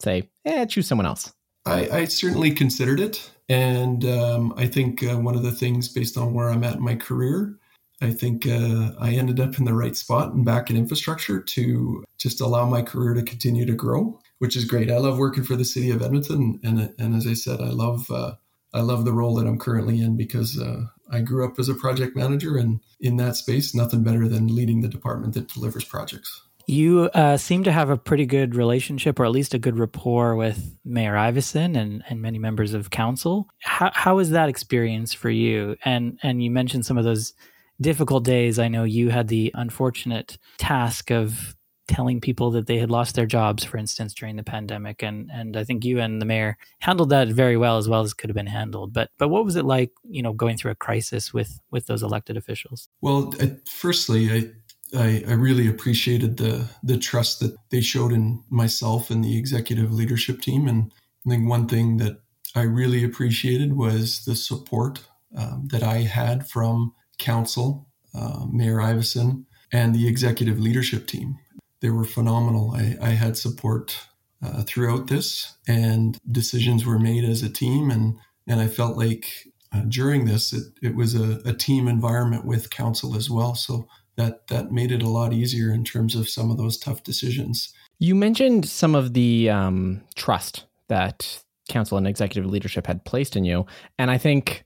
say, 0.05 0.29
eh, 0.45 0.65
choose 0.67 0.87
someone 0.87 1.07
else? 1.07 1.33
I, 1.67 1.89
I 1.89 2.05
certainly 2.05 2.51
considered 2.53 3.01
it. 3.01 3.31
And 3.49 4.05
um, 4.05 4.55
I 4.57 4.67
think 4.67 5.03
uh, 5.03 5.17
one 5.17 5.35
of 5.35 5.43
the 5.43 5.53
things, 5.53 5.89
based 5.89 6.17
on 6.17 6.35
where 6.35 6.51
I'm 6.51 6.65
at 6.65 6.77
in 6.77 6.83
my 6.83 6.95
career, 6.95 7.59
I 8.01 8.11
think 8.11 8.47
uh, 8.47 8.93
I 8.99 9.13
ended 9.13 9.41
up 9.41 9.59
in 9.59 9.65
the 9.65 9.75
right 9.75 9.97
spot 9.97 10.33
and 10.33 10.45
back 10.45 10.71
in 10.71 10.77
infrastructure 10.77 11.41
to 11.41 12.05
just 12.19 12.41
allow 12.41 12.67
my 12.67 12.83
career 12.83 13.15
to 13.15 13.23
continue 13.23 13.65
to 13.67 13.75
grow, 13.75 14.21
which 14.39 14.57
is 14.57 14.65
great. 14.65 14.91
I 14.91 14.99
love 14.99 15.19
working 15.19 15.45
for 15.45 15.57
the 15.57 15.65
city 15.65 15.91
of 15.91 16.03
Edmonton, 16.03 16.61
and 16.63 16.93
and 16.99 17.15
as 17.15 17.27
I 17.27 17.35
said, 17.35 17.61
I 17.61 17.71
love 17.71 18.11
uh, 18.11 18.35
I 18.73 18.81
love 18.81 19.05
the 19.05 19.13
role 19.13 19.35
that 19.37 19.47
I'm 19.47 19.59
currently 19.59 20.01
in 20.01 20.17
because 20.17 20.61
uh, 20.61 20.87
I 21.11 21.21
grew 21.21 21.45
up 21.47 21.59
as 21.59 21.69
a 21.69 21.75
project 21.75 22.17
manager, 22.17 22.57
and 22.57 22.81
in 23.01 23.17
that 23.19 23.37
space, 23.37 23.75
nothing 23.75 24.03
better 24.03 24.29
than 24.29 24.55
leading 24.55 24.81
the 24.81 24.89
department 24.89 25.35
that 25.35 25.53
delivers 25.53 25.85
projects. 25.85 26.43
You 26.67 27.11
uh, 27.15 27.37
seem 27.37 27.65
to 27.65 27.73
have 27.73 27.91
a 27.91 27.97
pretty 27.97 28.27
good 28.27 28.55
relationship, 28.55 29.21
or 29.21 29.25
at 29.25 29.31
least 29.31 29.55
a 29.55 29.59
good 29.59 29.79
rapport 29.79 30.37
with 30.37 30.77
Mayor 30.85 31.15
Iveson 31.15 31.77
and, 31.77 32.03
and 32.09 32.23
many 32.23 32.39
members 32.39 32.75
of 32.75 32.91
council. 32.91 33.49
How, 33.63 33.91
how 33.95 34.17
was 34.17 34.31
that 34.31 34.49
experience 34.49 35.13
for 35.13 35.31
you? 35.31 35.77
And 35.85 36.19
and 36.23 36.43
you 36.43 36.51
mentioned 36.51 36.87
some 36.87 36.99
of 36.99 37.05
those 37.05 37.35
difficult 37.81 38.25
days. 38.25 38.59
I 38.59 38.69
know 38.69 38.85
you 38.85 39.11
had 39.11 39.29
the 39.29 39.53
unfortunate 39.55 40.39
task 40.59 41.11
of 41.11 41.55
telling 41.87 42.19
people 42.19 42.51
that 42.51 42.67
they 42.67 42.79
had 42.79 42.91
lost 42.91 43.15
their 43.15 43.27
jobs, 43.27 43.63
for 43.63 43.77
instance, 43.77 44.15
during 44.15 44.37
the 44.37 44.43
pandemic, 44.43 45.03
and 45.03 45.31
and 45.33 45.57
I 45.57 45.65
think 45.65 45.85
you 45.85 46.01
and 46.01 46.21
the 46.21 46.27
mayor 46.27 46.57
handled 46.81 47.11
that 47.11 47.29
very 47.29 47.57
well, 47.57 47.77
as 47.77 47.89
well 47.89 48.01
as 48.01 48.15
could 48.15 48.31
have 48.31 48.37
been 48.37 48.47
handled. 48.47 48.93
But 48.93 49.11
but 49.19 49.29
what 49.29 49.45
was 49.45 49.57
it 49.57 49.65
like, 49.65 49.91
you 50.09 50.23
know, 50.23 50.33
going 50.33 50.57
through 50.57 50.73
a 50.73 50.77
crisis 50.77 51.35
with 51.35 51.61
with 51.71 51.87
those 51.87 52.03
elected 52.03 52.37
officials? 52.37 52.89
Well, 53.01 53.33
firstly, 53.67 54.31
I 54.33 54.51
I, 54.95 55.25
I, 55.29 55.33
really 55.33 55.69
appreciated 55.69 56.37
the 56.37 56.69
the 56.83 56.99
trust 56.99 57.41
that 57.41 57.57
they 57.71 57.81
showed 57.81 58.13
in 58.13 58.43
myself 58.51 59.11
and 59.11 59.25
the 59.25 59.39
executive 59.39 59.93
leadership 59.93 60.41
team. 60.41 60.69
And 60.69 60.93
I 61.27 61.31
think 61.31 61.49
one 61.49 61.69
thing 61.69 61.97
that 61.99 62.21
I 62.55 62.63
really 62.63 63.05
appreciated 63.05 63.77
was 63.77 64.25
the 64.25 64.37
support 64.37 65.05
um, 65.37 65.69
that 65.73 65.83
I 65.83 66.03
had 66.03 66.49
from 66.49 66.95
council, 67.19 67.87
uh, 68.15 68.47
Mayor 68.51 68.79
Iveson, 68.79 69.45
and 69.73 69.95
the 69.95 70.07
executive 70.07 70.61
leadership 70.61 71.07
team. 71.07 71.39
They 71.81 71.91
were 71.91 72.05
phenomenal. 72.05 72.75
I, 72.75 72.97
I 73.01 73.11
had 73.11 73.37
support 73.37 74.07
uh, 74.43 74.63
throughout 74.63 75.09
this, 75.09 75.57
and 75.67 76.19
decisions 76.31 76.85
were 76.85 76.99
made 76.99 77.25
as 77.25 77.43
a 77.43 77.51
team. 77.51 77.91
And, 77.91 78.19
and 78.47 78.61
I 78.61 78.69
felt 78.69 78.97
like 78.97 79.27
uh, 79.73 79.83
during 79.89 80.25
this, 80.25 80.53
it, 80.53 80.65
it 80.83 80.95
was 80.95 81.15
a, 81.15 81.41
a 81.45 81.53
team 81.53 81.89
environment 81.89 82.45
with 82.45 82.71
council 82.71 83.17
as 83.17 83.29
well. 83.29 83.55
So 83.55 83.89
that, 84.17 84.47
that 84.49 84.73
made 84.73 84.93
it 84.93 85.03
a 85.03 85.09
lot 85.09 85.33
easier 85.33 85.73
in 85.73 85.85
terms 85.85 86.15
of 86.15 86.29
some 86.29 86.51
of 86.51 86.59
those 86.59 86.79
tough 86.79 87.03
decisions. 87.03 87.73
You 87.99 88.15
mentioned 88.15 88.69
some 88.69 88.95
of 88.95 89.15
the 89.15 89.51
um, 89.51 90.03
trust 90.15 90.67
that 90.89 91.43
council 91.69 91.99
and 91.99 92.07
executive 92.07 92.51
leadership 92.51 92.87
had 92.87 93.05
placed 93.05 93.37
in 93.37 93.45
you. 93.45 93.67
And 93.99 94.11
I 94.11 94.19
think 94.19 94.65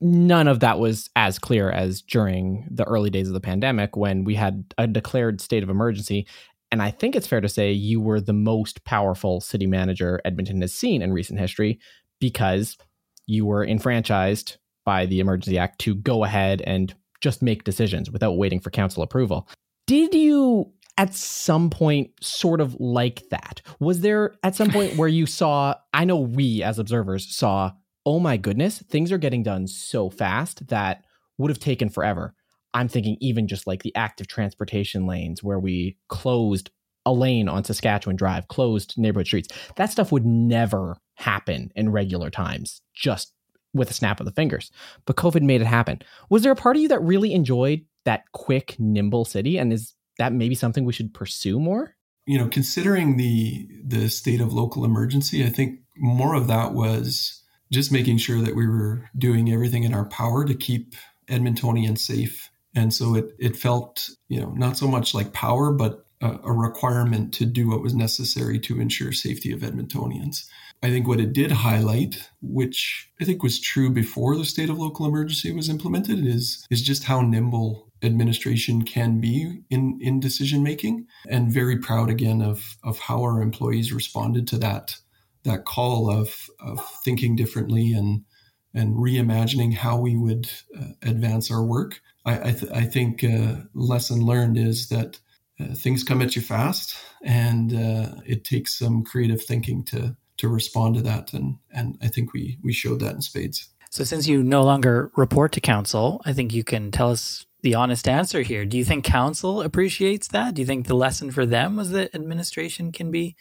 none 0.00 0.48
of 0.48 0.60
that 0.60 0.78
was 0.78 1.10
as 1.16 1.38
clear 1.38 1.70
as 1.70 2.00
during 2.00 2.66
the 2.70 2.84
early 2.84 3.10
days 3.10 3.28
of 3.28 3.34
the 3.34 3.40
pandemic 3.40 3.96
when 3.96 4.24
we 4.24 4.34
had 4.34 4.72
a 4.78 4.86
declared 4.86 5.40
state 5.40 5.62
of 5.62 5.70
emergency. 5.70 6.26
And 6.72 6.80
I 6.80 6.90
think 6.90 7.16
it's 7.16 7.26
fair 7.26 7.40
to 7.40 7.48
say 7.48 7.72
you 7.72 8.00
were 8.00 8.20
the 8.20 8.32
most 8.32 8.84
powerful 8.84 9.40
city 9.40 9.66
manager 9.66 10.20
Edmonton 10.24 10.60
has 10.60 10.72
seen 10.72 11.02
in 11.02 11.12
recent 11.12 11.38
history 11.38 11.80
because 12.20 12.78
you 13.26 13.44
were 13.44 13.64
enfranchised 13.64 14.56
by 14.84 15.06
the 15.06 15.20
Emergency 15.20 15.58
Act 15.58 15.80
to 15.80 15.94
go 15.94 16.24
ahead 16.24 16.62
and 16.62 16.94
just 17.20 17.42
make 17.42 17.64
decisions 17.64 18.10
without 18.10 18.36
waiting 18.36 18.60
for 18.60 18.70
council 18.70 19.02
approval. 19.02 19.48
Did 19.86 20.14
you 20.14 20.72
at 20.98 21.14
some 21.14 21.70
point 21.70 22.10
sort 22.20 22.60
of 22.60 22.76
like 22.78 23.28
that? 23.30 23.62
Was 23.78 24.00
there 24.00 24.34
at 24.42 24.54
some 24.54 24.70
point 24.70 24.96
where 24.96 25.08
you 25.08 25.26
saw, 25.26 25.74
I 25.94 26.04
know 26.04 26.16
we 26.16 26.62
as 26.62 26.78
observers 26.78 27.34
saw, 27.34 27.72
oh 28.04 28.18
my 28.18 28.36
goodness, 28.36 28.82
things 28.88 29.10
are 29.12 29.18
getting 29.18 29.42
done 29.42 29.66
so 29.66 30.10
fast 30.10 30.66
that 30.68 31.04
would 31.38 31.50
have 31.50 31.58
taken 31.58 31.88
forever. 31.88 32.34
I'm 32.74 32.88
thinking 32.88 33.16
even 33.20 33.48
just 33.48 33.66
like 33.66 33.82
the 33.82 33.94
active 33.96 34.26
transportation 34.28 35.06
lanes 35.06 35.42
where 35.42 35.58
we 35.58 35.96
closed 36.08 36.70
a 37.06 37.12
lane 37.12 37.48
on 37.48 37.64
Saskatchewan 37.64 38.16
Drive, 38.16 38.48
closed 38.48 38.94
neighborhood 38.96 39.26
streets. 39.26 39.48
That 39.76 39.90
stuff 39.90 40.12
would 40.12 40.26
never 40.26 40.98
happen 41.14 41.72
in 41.74 41.90
regular 41.90 42.30
times, 42.30 42.82
just 42.94 43.32
with 43.72 43.90
a 43.90 43.94
snap 43.94 44.20
of 44.20 44.26
the 44.26 44.32
fingers. 44.32 44.70
But 45.06 45.16
COVID 45.16 45.42
made 45.42 45.60
it 45.60 45.66
happen. 45.66 46.00
Was 46.28 46.42
there 46.42 46.52
a 46.52 46.56
part 46.56 46.76
of 46.76 46.82
you 46.82 46.88
that 46.88 47.02
really 47.02 47.32
enjoyed 47.32 47.84
that 48.04 48.24
quick, 48.32 48.76
nimble 48.78 49.24
city? 49.24 49.58
And 49.58 49.72
is 49.72 49.94
that 50.18 50.32
maybe 50.32 50.54
something 50.54 50.84
we 50.84 50.92
should 50.92 51.14
pursue 51.14 51.60
more? 51.60 51.94
You 52.26 52.38
know, 52.38 52.48
considering 52.48 53.16
the 53.16 53.68
the 53.84 54.08
state 54.08 54.40
of 54.40 54.52
local 54.52 54.84
emergency, 54.84 55.44
I 55.44 55.48
think 55.48 55.80
more 55.96 56.34
of 56.34 56.48
that 56.48 56.72
was 56.72 57.42
just 57.72 57.92
making 57.92 58.18
sure 58.18 58.40
that 58.40 58.56
we 58.56 58.66
were 58.66 59.08
doing 59.16 59.52
everything 59.52 59.84
in 59.84 59.94
our 59.94 60.04
power 60.06 60.44
to 60.44 60.54
keep 60.54 60.94
Edmontonians 61.28 61.98
safe. 61.98 62.50
And 62.74 62.92
so 62.92 63.14
it 63.14 63.34
it 63.38 63.56
felt, 63.56 64.10
you 64.28 64.40
know, 64.40 64.50
not 64.50 64.76
so 64.76 64.86
much 64.86 65.14
like 65.14 65.32
power, 65.32 65.72
but 65.72 66.04
a, 66.20 66.38
a 66.44 66.52
requirement 66.52 67.32
to 67.34 67.46
do 67.46 67.68
what 67.68 67.82
was 67.82 67.94
necessary 67.94 68.58
to 68.60 68.80
ensure 68.80 69.12
safety 69.12 69.52
of 69.52 69.60
Edmontonians. 69.60 70.44
I 70.82 70.88
think 70.88 71.06
what 71.06 71.20
it 71.20 71.32
did 71.32 71.52
highlight, 71.52 72.30
which 72.40 73.10
I 73.20 73.24
think 73.24 73.42
was 73.42 73.60
true 73.60 73.90
before 73.90 74.36
the 74.36 74.44
state 74.46 74.70
of 74.70 74.78
local 74.78 75.06
emergency 75.06 75.52
was 75.52 75.68
implemented, 75.68 76.26
is 76.26 76.66
is 76.70 76.82
just 76.82 77.04
how 77.04 77.20
nimble 77.20 77.90
administration 78.02 78.82
can 78.82 79.20
be 79.20 79.60
in, 79.68 79.98
in 80.00 80.20
decision 80.20 80.62
making 80.62 81.06
and 81.28 81.52
very 81.52 81.76
proud 81.76 82.08
again 82.08 82.40
of, 82.40 82.78
of 82.82 82.98
how 82.98 83.20
our 83.20 83.42
employees 83.42 83.92
responded 83.92 84.46
to 84.48 84.58
that 84.58 84.96
that 85.42 85.64
call 85.64 86.10
of, 86.10 86.48
of 86.60 86.86
thinking 87.04 87.36
differently 87.36 87.92
and 87.92 88.24
and 88.72 88.96
reimagining 88.96 89.74
how 89.74 89.98
we 89.98 90.16
would 90.16 90.48
uh, 90.78 90.84
advance 91.02 91.50
our 91.50 91.64
work. 91.64 92.00
I, 92.24 92.50
I, 92.50 92.52
th- 92.52 92.72
I 92.72 92.82
think 92.82 93.24
uh, 93.24 93.56
lesson 93.74 94.20
learned 94.20 94.56
is 94.56 94.88
that 94.90 95.18
uh, 95.58 95.74
things 95.74 96.04
come 96.04 96.22
at 96.22 96.36
you 96.36 96.42
fast, 96.42 96.96
and 97.24 97.74
uh, 97.74 98.20
it 98.24 98.44
takes 98.44 98.78
some 98.78 99.02
creative 99.02 99.42
thinking 99.42 99.82
to 99.86 100.16
to 100.40 100.48
respond 100.48 100.96
to 100.96 101.02
that. 101.02 101.32
And 101.32 101.56
and 101.72 101.96
I 102.02 102.08
think 102.08 102.32
we 102.32 102.58
we 102.62 102.72
showed 102.72 103.00
that 103.00 103.14
in 103.14 103.22
spades. 103.22 103.68
So 103.90 104.04
since 104.04 104.28
you 104.28 104.42
no 104.42 104.62
longer 104.62 105.10
report 105.16 105.52
to 105.52 105.60
council, 105.60 106.20
I 106.24 106.32
think 106.32 106.54
you 106.54 106.62
can 106.62 106.90
tell 106.90 107.10
us 107.10 107.46
the 107.62 107.74
honest 107.74 108.08
answer 108.08 108.42
here. 108.42 108.64
Do 108.64 108.78
you 108.78 108.84
think 108.84 109.04
council 109.04 109.62
appreciates 109.62 110.28
that? 110.28 110.54
Do 110.54 110.62
you 110.62 110.66
think 110.66 110.86
the 110.86 110.94
lesson 110.94 111.30
for 111.30 111.44
them 111.44 111.76
was 111.76 111.90
that 111.90 112.14
administration 112.14 112.92
can 112.92 113.10
be 113.10 113.36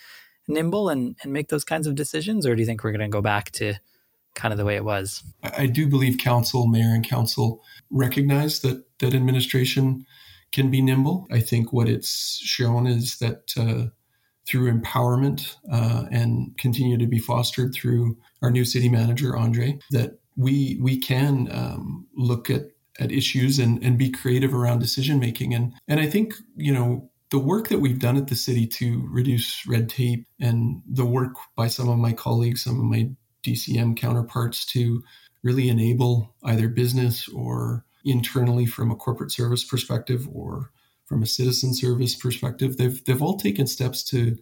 nimble 0.48 0.90
and, 0.90 1.16
and 1.24 1.32
make 1.32 1.50
those 1.50 1.64
kinds 1.64 1.88
of 1.88 1.96
decisions? 1.96 2.46
Or 2.46 2.56
do 2.56 2.62
you 2.62 2.66
think 2.66 2.84
we're 2.84 2.92
going 2.92 3.10
to 3.12 3.16
go 3.16 3.22
back 3.22 3.52
to 3.52 3.76
kind 4.36 4.52
of 4.52 4.58
the 4.58 4.66
way 4.66 4.76
it 4.76 4.84
was? 4.84 5.24
I 5.44 5.68
do 5.68 5.88
believe 5.88 6.18
council, 6.18 6.68
mayor, 6.68 6.94
and 6.96 7.08
council 7.08 7.62
recognize 7.92 8.60
that, 8.62 8.84
that 9.00 9.14
administration 9.14 10.06
can 10.52 10.72
be 10.72 10.82
nimble. 10.82 11.28
I 11.32 11.42
think 11.42 11.72
what 11.72 11.88
it's 11.88 12.40
shown 12.44 12.88
is 12.88 13.20
that 13.20 13.54
uh, 13.56 13.92
through 14.50 14.72
empowerment 14.72 15.56
uh, 15.72 16.06
and 16.12 16.58
continue 16.58 16.98
to 16.98 17.06
be 17.06 17.20
fostered 17.20 17.72
through 17.72 18.18
our 18.42 18.50
new 18.50 18.66
city 18.66 18.90
manager, 18.90 19.38
Andre, 19.38 19.78
that 19.92 20.18
we 20.36 20.80
we 20.82 20.98
can 20.98 21.48
um, 21.52 22.08
look 22.16 22.50
at 22.50 22.72
at 23.00 23.12
issues 23.12 23.60
and, 23.60 23.82
and 23.84 23.98
be 23.98 24.10
creative 24.10 24.54
around 24.54 24.80
decision 24.80 25.20
making. 25.20 25.54
And 25.54 25.74
and 25.88 26.00
I 26.00 26.08
think, 26.08 26.34
you 26.56 26.74
know, 26.74 27.10
the 27.30 27.40
work 27.40 27.68
that 27.68 27.80
we've 27.80 28.00
done 28.00 28.18
at 28.18 28.28
the 28.28 28.36
city 28.36 28.66
to 28.66 29.08
reduce 29.12 29.68
red 29.68 29.88
tape 29.88 30.26
and 30.40 30.82
the 30.88 31.06
work 31.06 31.36
by 31.56 31.68
some 31.68 31.88
of 31.88 32.00
my 32.00 32.12
colleagues, 32.12 32.64
some 32.64 32.80
of 32.80 32.86
my 32.86 33.10
DCM 33.44 33.96
counterparts 33.96 34.66
to 34.66 35.04
really 35.44 35.70
enable 35.70 36.34
either 36.44 36.68
business 36.68 37.30
or 37.30 37.86
internally 38.04 38.66
from 38.66 38.90
a 38.90 38.96
corporate 38.96 39.32
service 39.32 39.64
perspective 39.64 40.28
or 40.34 40.72
from 41.10 41.24
a 41.24 41.28
citizen 41.28 41.74
service 41.74 42.16
perspective, 42.16 42.78
they've 42.78 43.04
they've 43.04 43.22
all 43.22 43.38
taken 43.38 43.66
steps 43.68 44.04
to 44.04 44.38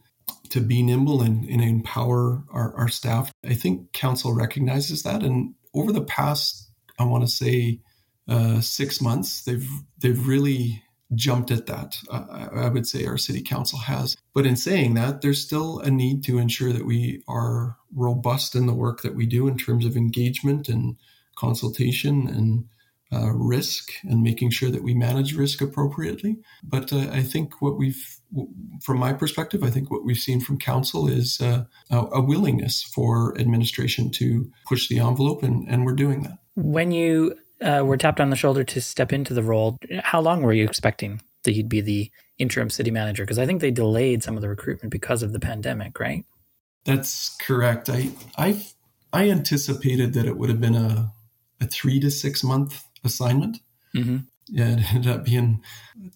to 0.49 0.59
be 0.59 0.83
nimble 0.83 1.21
and, 1.21 1.45
and 1.49 1.61
empower 1.61 2.43
our, 2.51 2.75
our 2.75 2.89
staff. 2.89 3.31
I 3.45 3.53
think 3.53 3.93
council 3.93 4.33
recognizes 4.33 5.03
that. 5.03 5.23
And 5.23 5.55
over 5.73 5.93
the 5.93 6.03
past, 6.03 6.69
I 6.99 7.05
want 7.05 7.23
to 7.23 7.29
say 7.29 7.79
uh, 8.27 8.59
six 8.59 9.01
months, 9.01 9.43
they've 9.45 9.69
they've 9.99 10.27
really 10.27 10.83
jumped 11.15 11.51
at 11.51 11.67
that. 11.67 11.97
Uh, 12.11 12.49
I 12.51 12.67
would 12.67 12.85
say 12.85 13.05
our 13.05 13.17
city 13.17 13.41
council 13.41 13.79
has. 13.79 14.17
But 14.33 14.45
in 14.45 14.57
saying 14.57 14.95
that, 14.95 15.21
there's 15.21 15.41
still 15.41 15.79
a 15.79 15.89
need 15.89 16.25
to 16.25 16.37
ensure 16.37 16.73
that 16.73 16.85
we 16.85 17.23
are 17.29 17.77
robust 17.95 18.55
in 18.55 18.65
the 18.65 18.73
work 18.73 19.03
that 19.03 19.15
we 19.15 19.25
do 19.25 19.47
in 19.47 19.57
terms 19.57 19.85
of 19.85 19.95
engagement 19.95 20.67
and 20.67 20.97
consultation 21.37 22.27
and 22.27 22.65
uh, 23.11 23.31
risk 23.31 23.91
and 24.03 24.21
making 24.21 24.51
sure 24.51 24.69
that 24.69 24.83
we 24.83 24.93
manage 24.93 25.33
risk 25.33 25.61
appropriately. 25.61 26.37
But 26.63 26.91
uh, 26.91 27.09
I 27.11 27.21
think 27.21 27.61
what 27.61 27.77
we've, 27.77 28.03
from 28.83 28.99
my 28.99 29.13
perspective, 29.13 29.63
I 29.63 29.69
think 29.69 29.89
what 29.89 30.03
we've 30.03 30.17
seen 30.17 30.41
from 30.41 30.59
council 30.59 31.07
is 31.07 31.39
uh, 31.39 31.63
a 31.89 32.21
willingness 32.21 32.83
for 32.83 33.37
administration 33.39 34.11
to 34.11 34.51
push 34.67 34.87
the 34.87 34.99
envelope, 34.99 35.43
and, 35.43 35.67
and 35.69 35.85
we're 35.85 35.93
doing 35.93 36.23
that. 36.23 36.39
When 36.55 36.91
you 36.91 37.35
uh, 37.61 37.83
were 37.85 37.97
tapped 37.97 38.19
on 38.19 38.29
the 38.29 38.35
shoulder 38.35 38.63
to 38.63 38.81
step 38.81 39.13
into 39.13 39.33
the 39.33 39.43
role, 39.43 39.77
how 40.01 40.19
long 40.21 40.41
were 40.41 40.53
you 40.53 40.65
expecting 40.65 41.21
that 41.43 41.53
you'd 41.53 41.69
be 41.69 41.81
the 41.81 42.11
interim 42.37 42.69
city 42.69 42.91
manager? 42.91 43.23
Because 43.23 43.39
I 43.39 43.45
think 43.45 43.61
they 43.61 43.71
delayed 43.71 44.23
some 44.23 44.35
of 44.35 44.41
the 44.41 44.49
recruitment 44.49 44.91
because 44.91 45.23
of 45.23 45.33
the 45.33 45.39
pandemic, 45.39 45.99
right? 45.99 46.25
That's 46.85 47.35
correct. 47.37 47.89
I 47.89 48.11
I 48.37 48.65
I 49.11 49.29
anticipated 49.29 50.13
that 50.13 50.25
it 50.25 50.37
would 50.37 50.49
have 50.49 50.61
been 50.61 50.75
a 50.75 51.11
a 51.59 51.67
three 51.67 51.99
to 51.99 52.11
six 52.11 52.43
month 52.43 52.83
assignment. 53.07 53.57
Mm-hmm. 53.95 54.17
Yeah, 54.49 54.77
it 54.77 54.93
ended 54.93 55.11
up 55.11 55.25
being 55.25 55.61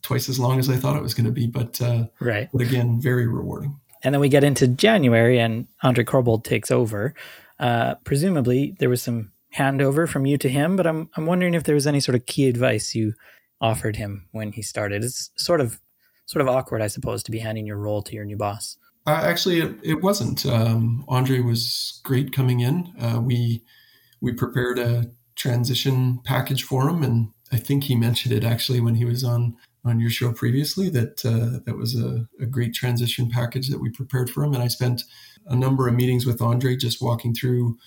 twice 0.04 0.30
as 0.30 0.40
long 0.40 0.60
as 0.60 0.70
I 0.70 0.78
thought 0.78 0.96
it 0.96 1.02
was 1.02 1.16
going 1.16 1.26
to 1.26 1.32
be, 1.32 1.48
but 1.48 1.82
uh, 1.82 2.06
right. 2.20 2.48
But 2.54 2.62
again, 2.62 3.02
very 3.02 3.28
rewarding. 3.28 3.80
And 4.04 4.14
then 4.14 4.22
we 4.22 4.30
get 4.30 4.44
into 4.44 4.68
January, 4.68 5.40
and 5.40 5.68
Andre 5.84 6.04
Corbould 6.04 6.44
takes 6.44 6.72
over. 6.72 7.14
Uh, 7.60 7.96
presumably, 8.04 8.76
there 8.80 8.90
was 8.90 9.02
some 9.02 9.32
handover 9.56 10.08
from 10.08 10.26
you 10.26 10.38
to 10.38 10.50
him, 10.50 10.76
but 10.76 10.88
I'm 10.88 11.10
I'm 11.18 11.26
wondering 11.26 11.56
if 11.56 11.64
there 11.64 11.76
was 11.76 11.88
any 11.88 12.00
sort 12.00 12.16
of 12.16 12.26
key 12.26 12.48
advice 12.48 12.96
you 12.96 13.14
offered 13.60 13.98
him 13.98 14.28
when 14.32 14.52
he 14.54 14.62
started. 14.62 15.04
It's 15.04 15.32
sort 15.36 15.62
of 15.62 15.80
sort 16.26 16.42
of 16.42 16.48
awkward, 16.48 16.82
I 16.82 16.88
suppose, 16.88 17.24
to 17.24 17.32
be 17.32 17.40
handing 17.40 17.68
your 17.68 17.78
role 17.78 18.02
to 18.04 18.16
your 18.16 18.26
new 18.26 18.38
boss. 18.38 18.78
Uh, 19.06 19.22
actually, 19.24 19.60
it, 19.60 19.76
it 19.84 20.02
wasn't. 20.02 20.46
Um, 20.46 21.04
Andre 21.08 21.40
was 21.40 22.00
great 22.04 22.32
coming 22.32 22.60
in. 22.62 22.94
Uh, 23.00 23.20
we 23.20 23.64
we 24.22 24.32
prepared 24.32 24.80
a 24.80 25.12
transition 25.36 26.20
package 26.24 26.64
for 26.64 26.90
him, 26.90 27.04
and 27.04 27.30
I 27.52 27.58
think 27.58 27.86
he 27.86 27.96
mentioned 27.96 28.34
it 28.34 28.44
actually 28.44 28.80
when 28.80 28.96
he 28.96 29.06
was 29.06 29.24
on 29.24 29.56
on 29.84 30.00
your 30.00 30.12
show 30.12 30.32
previously 30.32 30.90
that 30.90 31.26
uh, 31.26 31.60
that 31.66 31.76
was 31.76 31.96
a, 32.00 32.28
a, 32.40 32.46
great 32.46 32.74
transition 32.74 33.30
package 33.30 33.68
that 33.70 33.80
we 33.80 33.90
prepared 33.90 34.30
for 34.30 34.44
him. 34.44 34.54
And 34.54 34.62
I 34.62 34.68
spent 34.68 35.04
a 35.48 35.56
number 35.56 35.88
of 35.88 35.96
meetings 35.96 36.24
with 36.24 36.40
Andre 36.40 36.76
just 36.76 37.02
walking 37.02 37.34
through 37.34 37.80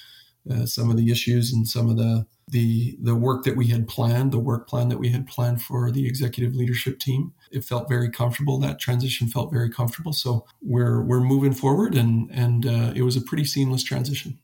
uh, 0.51 0.67
some 0.67 0.91
of 0.91 0.97
the 0.97 1.11
issues 1.11 1.53
and 1.53 1.67
some 1.67 1.89
of 1.89 1.97
the 1.97 2.27
the 2.49 2.97
the 3.01 3.15
work 3.15 3.45
that 3.45 3.57
we 3.57 3.69
had 3.69 3.89
planned, 3.89 4.33
the 4.33 4.39
work 4.39 4.69
plan 4.69 4.89
that 4.89 4.99
we 4.99 5.09
had 5.09 5.27
planned 5.27 5.63
for 5.63 5.91
the 5.91 6.07
executive 6.07 6.55
leadership 6.55 6.99
team. 6.99 7.33
It 7.51 7.65
felt 7.65 7.89
very 7.89 8.11
comfortable. 8.11 8.59
That 8.59 8.79
transition 8.79 9.29
felt 9.29 9.53
very 9.53 9.71
comfortable. 9.71 10.13
So 10.13 10.45
we're 10.61 11.03
we're 11.03 11.21
moving 11.21 11.55
forward, 11.55 11.95
and 11.95 12.31
and 12.31 12.67
uh, 12.67 12.93
it 12.95 13.03
was 13.03 13.17
a 13.17 13.23
pretty 13.23 13.45
seamless 13.45 13.83
transition. 13.83 14.39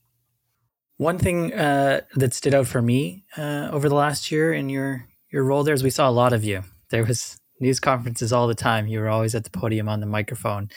One 1.00 1.16
thing 1.16 1.54
uh, 1.54 2.02
that 2.16 2.34
stood 2.34 2.54
out 2.54 2.66
for 2.66 2.82
me 2.82 3.24
uh, 3.38 3.70
over 3.72 3.88
the 3.88 3.94
last 3.94 4.30
year 4.30 4.52
in 4.52 4.68
your 4.68 5.06
your 5.32 5.44
role 5.44 5.64
there 5.64 5.72
is 5.72 5.82
we 5.82 5.88
saw 5.88 6.10
a 6.10 6.12
lot 6.12 6.34
of 6.34 6.44
you. 6.44 6.62
There 6.90 7.06
was 7.06 7.38
news 7.58 7.80
conferences 7.80 8.34
all 8.34 8.46
the 8.46 8.54
time. 8.54 8.86
You 8.86 9.00
were 9.00 9.08
always 9.08 9.34
at 9.34 9.44
the 9.44 9.50
podium 9.50 9.88
on 9.88 10.00
the 10.00 10.06
microphone. 10.06 10.68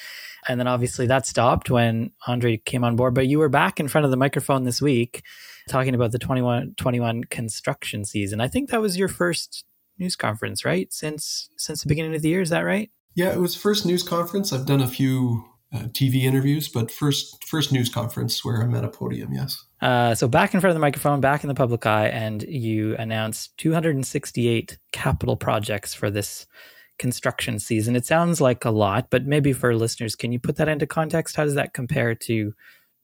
And 0.48 0.62
then 0.62 0.68
obviously 0.68 1.08
that 1.08 1.26
stopped 1.26 1.70
when 1.70 2.12
Andre 2.26 2.56
came 2.56 2.86
on 2.86 2.96
board, 2.96 3.14
but 3.14 3.28
you 3.28 3.38
were 3.38 3.50
back 3.50 3.82
in 3.82 3.90
front 3.90 4.06
of 4.06 4.12
the 4.12 4.18
microphone 4.18 4.64
this 4.64 4.82
week 4.82 5.24
talking 5.68 5.94
about 5.94 6.14
the 6.14 6.20
21 6.20 6.76
21 6.78 7.26
construction 7.26 8.06
season. 8.06 8.40
I 8.40 8.48
think 8.48 8.70
that 8.70 8.80
was 8.80 8.98
your 8.98 9.10
first 9.10 9.66
news 10.00 10.16
conference, 10.16 10.64
right? 10.64 10.88
Since 10.94 11.50
since 11.58 11.82
the 11.82 11.90
beginning 11.90 12.16
of 12.16 12.22
the 12.22 12.30
year, 12.30 12.40
is 12.40 12.50
that 12.50 12.62
right? 12.62 12.90
Yeah, 13.14 13.34
it 13.34 13.42
was 13.42 13.58
first 13.58 13.86
news 13.86 14.04
conference. 14.04 14.54
I've 14.54 14.66
done 14.66 14.82
a 14.82 14.88
few 14.88 15.44
uh, 15.74 15.88
TV 15.88 16.22
interviews, 16.24 16.70
but 16.70 16.92
first 16.92 17.44
first 17.44 17.74
news 17.74 17.90
conference 17.90 18.46
where 18.46 18.62
I'm 18.62 18.74
at 18.74 18.86
a 18.86 18.90
podium. 18.90 19.34
Yes. 19.34 19.66
Uh, 19.84 20.16
so 20.16 20.30
back 20.30 20.54
in 20.54 20.62
front 20.62 20.72
of 20.72 20.76
the 20.76 20.80
microphone, 20.80 21.20
back 21.20 21.44
in 21.44 21.50
the 21.50 21.54
public 21.54 21.86
eye, 21.86 22.08
and 22.08 22.42
you 22.44 22.96
announced 22.96 23.58
268 23.58 24.78
capital 24.94 25.36
projects 25.36 25.94
for 25.94 26.10
this 26.10 26.48
construction 26.98 27.60
season. 27.60 27.94
It 27.94 28.06
sounds 28.06 28.40
like 28.40 28.64
a 28.64 28.72
lot, 28.72 29.10
but 29.10 29.26
maybe 29.26 29.52
for 29.52 29.76
listeners, 29.76 30.16
can 30.16 30.32
you 30.32 30.40
put 30.40 30.56
that 30.56 30.70
into 30.70 30.88
context? 30.88 31.36
How 31.36 31.44
does 31.44 31.56
that 31.56 31.74
compare 31.74 32.16
to, 32.16 32.54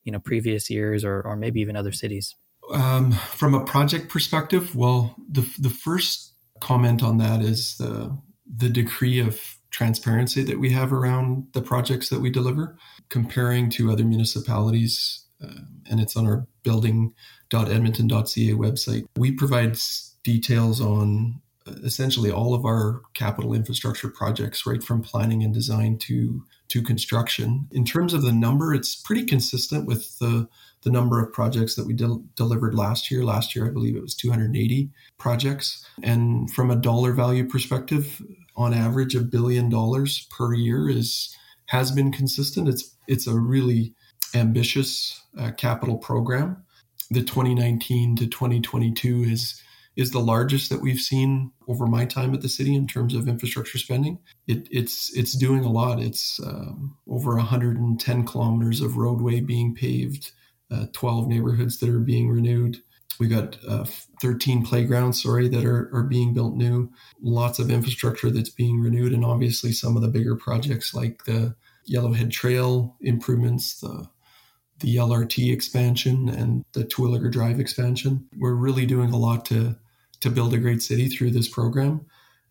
you 0.05 0.11
know, 0.13 0.19
previous 0.19 0.69
years 0.69 1.03
or 1.03 1.21
or 1.21 1.35
maybe 1.35 1.59
even 1.59 1.75
other 1.75 1.91
cities? 1.91 2.33
Um, 2.71 3.11
from 3.11 3.53
a 3.53 3.65
project 3.65 4.07
perspective, 4.07 4.73
well, 4.73 5.17
the 5.29 5.41
the 5.59 5.69
first 5.69 6.33
comment 6.61 7.03
on 7.03 7.17
that 7.17 7.41
is 7.41 7.75
the 7.75 8.17
the 8.55 8.69
degree 8.69 9.19
of 9.19 9.57
transparency 9.69 10.43
that 10.43 10.59
we 10.59 10.69
have 10.69 10.93
around 10.93 11.47
the 11.51 11.61
projects 11.61 12.07
that 12.07 12.21
we 12.21 12.29
deliver, 12.29 12.77
comparing 13.09 13.69
to 13.71 13.91
other 13.91 14.05
municipalities 14.05 15.25
and 15.41 15.99
it's 15.99 16.15
on 16.15 16.27
our 16.27 16.47
building.edmonton.ca 16.63 18.53
website. 18.53 19.05
We 19.17 19.31
provide 19.31 19.77
details 20.23 20.81
on 20.81 21.41
uh, 21.67 21.73
essentially 21.83 22.31
all 22.31 22.53
of 22.53 22.65
our 22.65 23.01
capital 23.13 23.53
infrastructure 23.53 24.09
projects, 24.09 24.65
right 24.65 24.83
from 24.83 25.01
planning 25.01 25.43
and 25.43 25.53
design 25.53 25.97
to 25.99 26.43
to 26.69 26.83
construction. 26.83 27.67
In 27.71 27.83
terms 27.83 28.13
of 28.13 28.21
the 28.21 28.31
number, 28.31 28.73
it's 28.73 28.95
pretty 28.95 29.25
consistent 29.25 29.85
with 29.85 30.19
the 30.19 30.47
the 30.83 30.91
number 30.91 31.21
of 31.21 31.33
projects 31.33 31.75
that 31.75 31.85
we 31.85 31.93
del- 31.93 32.23
delivered 32.35 32.73
last 32.73 33.11
year. 33.11 33.23
Last 33.23 33.55
year, 33.55 33.67
I 33.67 33.71
believe 33.71 33.95
it 33.95 34.01
was 34.01 34.15
280 34.15 34.89
projects. 35.17 35.85
And 36.01 36.49
from 36.53 36.71
a 36.71 36.75
dollar 36.75 37.11
value 37.11 37.45
perspective, 37.45 38.21
on 38.55 38.73
average, 38.73 39.15
a 39.15 39.21
billion 39.21 39.69
dollars 39.69 40.27
per 40.29 40.53
year 40.53 40.89
is 40.89 41.35
has 41.67 41.91
been 41.91 42.11
consistent. 42.11 42.67
It's 42.67 42.95
it's 43.07 43.27
a 43.27 43.37
really 43.37 43.93
ambitious 44.35 45.23
uh, 45.37 45.51
capital 45.51 45.97
program. 45.97 46.63
The 47.11 47.21
2019 47.21 48.15
to 48.17 48.27
2022 48.27 49.23
is 49.23 49.61
is 49.95 50.11
the 50.11 50.19
largest 50.19 50.69
that 50.69 50.81
we've 50.81 50.99
seen 50.99 51.51
over 51.67 51.85
my 51.85 52.05
time 52.05 52.33
at 52.33 52.41
the 52.41 52.47
city 52.47 52.73
in 52.73 52.87
terms 52.87 53.13
of 53.13 53.27
infrastructure 53.27 53.77
spending. 53.77 54.17
It, 54.47 54.67
it's 54.71 55.15
it's 55.17 55.33
doing 55.33 55.65
a 55.65 55.71
lot. 55.71 55.99
It's 55.99 56.39
um, 56.39 56.95
over 57.07 57.35
110 57.35 58.25
kilometers 58.25 58.79
of 58.79 58.95
roadway 58.95 59.41
being 59.41 59.75
paved, 59.75 60.31
uh, 60.71 60.85
12 60.93 61.27
neighborhoods 61.27 61.79
that 61.79 61.89
are 61.89 61.99
being 61.99 62.29
renewed. 62.29 62.77
We 63.19 63.27
got 63.27 63.57
uh, 63.67 63.83
13 64.21 64.65
playgrounds, 64.65 65.21
sorry, 65.21 65.49
that 65.49 65.65
are, 65.65 65.93
are 65.93 66.03
being 66.03 66.33
built 66.33 66.55
new. 66.55 66.89
Lots 67.21 67.59
of 67.59 67.69
infrastructure 67.69 68.29
that's 68.29 68.49
being 68.49 68.79
renewed, 68.79 69.11
and 69.11 69.25
obviously 69.25 69.73
some 69.73 69.97
of 69.97 70.01
the 70.01 70.07
bigger 70.07 70.37
projects 70.37 70.93
like 70.93 71.25
the 71.25 71.55
Yellowhead 71.91 72.31
Trail 72.31 72.95
improvements, 73.01 73.81
the 73.81 74.07
the 74.79 74.95
LRT 74.95 75.51
expansion 75.51 76.29
and 76.29 76.63
the 76.73 76.83
Terwillegar 76.83 77.31
Drive 77.31 77.59
expansion. 77.59 78.27
We're 78.37 78.53
really 78.53 78.85
doing 78.85 79.11
a 79.11 79.17
lot 79.17 79.45
to 79.45 79.75
to 80.21 80.29
build 80.29 80.53
a 80.53 80.57
great 80.57 80.81
city 80.81 81.07
through 81.07 81.31
this 81.31 81.47
program. 81.47 82.05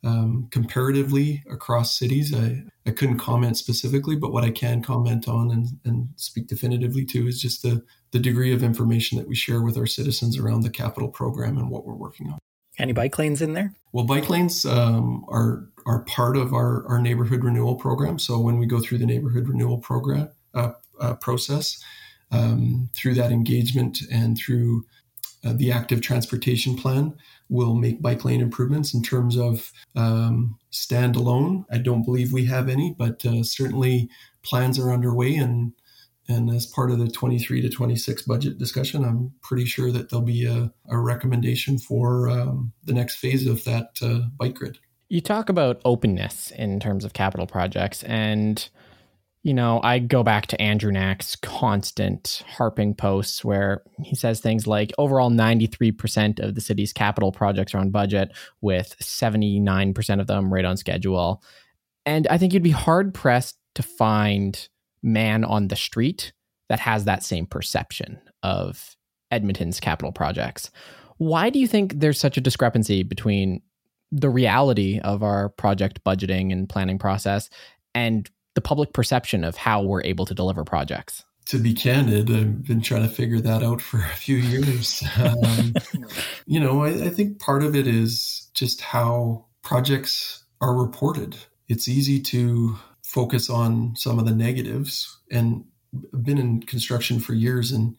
Um, 0.04 0.48
comparatively 0.50 1.42
across 1.50 1.98
cities, 1.98 2.32
I, 2.34 2.62
I 2.86 2.92
couldn't 2.92 3.18
comment 3.18 3.56
specifically, 3.56 4.16
but 4.16 4.32
what 4.32 4.44
I 4.44 4.50
can 4.50 4.80
comment 4.80 5.28
on 5.28 5.50
and, 5.50 5.66
and 5.84 6.08
speak 6.16 6.46
definitively 6.46 7.04
to 7.06 7.26
is 7.26 7.42
just 7.42 7.62
the, 7.62 7.84
the 8.12 8.20
degree 8.20 8.54
of 8.54 8.62
information 8.62 9.18
that 9.18 9.28
we 9.28 9.34
share 9.34 9.60
with 9.60 9.76
our 9.76 9.86
citizens 9.86 10.38
around 10.38 10.60
the 10.60 10.70
capital 10.70 11.08
program 11.08 11.58
and 11.58 11.68
what 11.68 11.84
we're 11.84 11.94
working 11.94 12.28
on. 12.30 12.38
Any 12.78 12.92
bike 12.92 13.18
lanes 13.18 13.42
in 13.42 13.54
there? 13.54 13.74
Well, 13.92 14.04
bike 14.04 14.30
lanes 14.30 14.64
um, 14.64 15.24
are 15.28 15.68
are 15.84 16.04
part 16.04 16.36
of 16.36 16.52
our, 16.52 16.86
our 16.86 17.00
neighborhood 17.00 17.42
renewal 17.42 17.74
program. 17.74 18.18
So 18.18 18.38
when 18.38 18.58
we 18.58 18.66
go 18.66 18.78
through 18.78 18.98
the 18.98 19.06
neighborhood 19.06 19.48
renewal 19.48 19.78
program 19.78 20.28
uh, 20.54 20.72
uh, 21.00 21.14
process, 21.14 21.82
um, 22.30 22.88
through 22.94 23.14
that 23.14 23.32
engagement 23.32 23.98
and 24.10 24.36
through 24.36 24.84
uh, 25.44 25.52
the 25.54 25.70
active 25.70 26.00
transportation 26.00 26.76
plan 26.76 27.14
will 27.48 27.74
make 27.74 28.02
bike 28.02 28.24
lane 28.24 28.40
improvements 28.40 28.92
in 28.92 29.02
terms 29.02 29.36
of 29.36 29.72
um, 29.96 30.58
standalone. 30.72 31.64
I 31.70 31.78
don't 31.78 32.04
believe 32.04 32.32
we 32.32 32.44
have 32.46 32.68
any, 32.68 32.94
but 32.98 33.24
uh, 33.24 33.42
certainly 33.42 34.10
plans 34.42 34.78
are 34.78 34.92
underway 34.92 35.36
and 35.36 35.72
and 36.30 36.50
as 36.50 36.66
part 36.66 36.90
of 36.90 36.98
the 36.98 37.08
23 37.08 37.62
to 37.62 37.70
26 37.70 38.22
budget 38.22 38.58
discussion, 38.58 39.02
I'm 39.02 39.32
pretty 39.40 39.64
sure 39.64 39.90
that 39.90 40.10
there'll 40.10 40.24
be 40.24 40.44
a, 40.44 40.70
a 40.90 40.98
recommendation 40.98 41.78
for 41.78 42.28
um, 42.28 42.72
the 42.84 42.92
next 42.92 43.16
phase 43.16 43.46
of 43.46 43.64
that 43.64 43.98
uh, 44.02 44.28
bike 44.36 44.54
grid. 44.54 44.78
You 45.08 45.22
talk 45.22 45.48
about 45.48 45.80
openness 45.86 46.50
in 46.50 46.80
terms 46.80 47.06
of 47.06 47.14
capital 47.14 47.46
projects, 47.46 48.02
and 48.02 48.68
you 49.48 49.54
know, 49.54 49.80
I 49.82 49.98
go 49.98 50.22
back 50.22 50.46
to 50.48 50.60
Andrew 50.60 50.92
Knack's 50.92 51.34
constant 51.34 52.44
harping 52.46 52.94
posts 52.94 53.42
where 53.42 53.82
he 54.02 54.14
says 54.14 54.40
things 54.40 54.66
like 54.66 54.92
overall 54.98 55.30
93% 55.30 56.38
of 56.38 56.54
the 56.54 56.60
city's 56.60 56.92
capital 56.92 57.32
projects 57.32 57.74
are 57.74 57.78
on 57.78 57.90
budget, 57.90 58.30
with 58.60 58.94
79% 59.00 60.20
of 60.20 60.26
them 60.26 60.52
right 60.52 60.66
on 60.66 60.76
schedule. 60.76 61.42
And 62.04 62.26
I 62.26 62.36
think 62.36 62.52
you'd 62.52 62.62
be 62.62 62.72
hard 62.72 63.14
pressed 63.14 63.56
to 63.76 63.82
find 63.82 64.68
man 65.02 65.44
on 65.44 65.68
the 65.68 65.76
street 65.76 66.34
that 66.68 66.80
has 66.80 67.06
that 67.06 67.22
same 67.22 67.46
perception 67.46 68.20
of 68.42 68.96
Edmonton's 69.30 69.80
capital 69.80 70.12
projects. 70.12 70.70
Why 71.16 71.48
do 71.48 71.58
you 71.58 71.66
think 71.66 72.00
there's 72.00 72.20
such 72.20 72.36
a 72.36 72.42
discrepancy 72.42 73.02
between 73.02 73.62
the 74.12 74.28
reality 74.28 75.00
of 75.02 75.22
our 75.22 75.48
project 75.48 76.04
budgeting 76.04 76.52
and 76.52 76.68
planning 76.68 76.98
process 76.98 77.48
and 77.94 78.28
the 78.58 78.62
public 78.62 78.92
perception 78.92 79.44
of 79.44 79.54
how 79.54 79.80
we're 79.80 80.02
able 80.02 80.26
to 80.26 80.34
deliver 80.34 80.64
projects? 80.64 81.24
To 81.46 81.58
be 81.60 81.74
candid, 81.74 82.28
I've 82.28 82.64
been 82.64 82.80
trying 82.80 83.02
to 83.02 83.08
figure 83.08 83.40
that 83.40 83.62
out 83.62 83.80
for 83.80 83.98
a 83.98 84.16
few 84.16 84.36
years. 84.36 85.04
Um, 85.16 85.74
you 86.46 86.58
know, 86.58 86.82
I, 86.82 86.88
I 86.88 87.08
think 87.10 87.38
part 87.38 87.62
of 87.62 87.76
it 87.76 87.86
is 87.86 88.50
just 88.54 88.80
how 88.80 89.46
projects 89.62 90.44
are 90.60 90.74
reported. 90.74 91.36
It's 91.68 91.86
easy 91.86 92.20
to 92.22 92.76
focus 93.04 93.48
on 93.48 93.94
some 93.94 94.18
of 94.18 94.26
the 94.26 94.34
negatives 94.34 95.20
and 95.30 95.64
I've 96.12 96.24
been 96.24 96.38
in 96.38 96.62
construction 96.62 97.20
for 97.20 97.34
years 97.34 97.70
and 97.70 97.96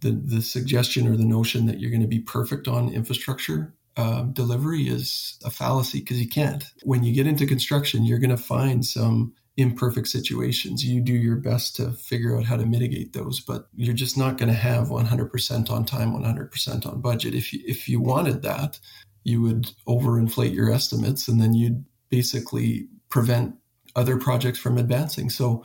the 0.00 0.12
the 0.12 0.40
suggestion 0.40 1.06
or 1.08 1.16
the 1.16 1.24
notion 1.24 1.66
that 1.66 1.80
you're 1.80 1.90
going 1.90 2.00
to 2.00 2.16
be 2.16 2.20
perfect 2.20 2.68
on 2.68 2.88
infrastructure 2.92 3.74
uh, 3.96 4.22
delivery 4.22 4.84
is 4.88 5.38
a 5.44 5.50
fallacy 5.50 6.00
because 6.00 6.20
you 6.20 6.28
can't. 6.28 6.64
When 6.84 7.02
you 7.02 7.12
get 7.12 7.26
into 7.26 7.46
construction, 7.46 8.04
you're 8.04 8.18
going 8.18 8.30
to 8.30 8.36
find 8.36 8.86
some 8.86 9.34
imperfect 9.56 10.08
situations. 10.08 10.84
You 10.84 11.00
do 11.00 11.12
your 11.12 11.36
best 11.36 11.76
to 11.76 11.92
figure 11.92 12.36
out 12.36 12.44
how 12.44 12.56
to 12.56 12.66
mitigate 12.66 13.12
those, 13.12 13.40
but 13.40 13.66
you're 13.74 13.94
just 13.94 14.16
not 14.16 14.38
going 14.38 14.48
to 14.48 14.54
have 14.54 14.88
100% 14.88 15.70
on 15.70 15.84
time, 15.84 16.12
100% 16.12 16.86
on 16.86 17.00
budget. 17.00 17.34
If 17.34 17.52
you, 17.52 17.60
if 17.66 17.88
you 17.88 18.00
wanted 18.00 18.42
that, 18.42 18.78
you 19.24 19.42
would 19.42 19.70
overinflate 19.86 20.54
your 20.54 20.72
estimates 20.72 21.28
and 21.28 21.40
then 21.40 21.52
you'd 21.52 21.84
basically 22.08 22.88
prevent 23.10 23.54
other 23.96 24.16
projects 24.16 24.58
from 24.58 24.78
advancing. 24.78 25.28
So 25.30 25.64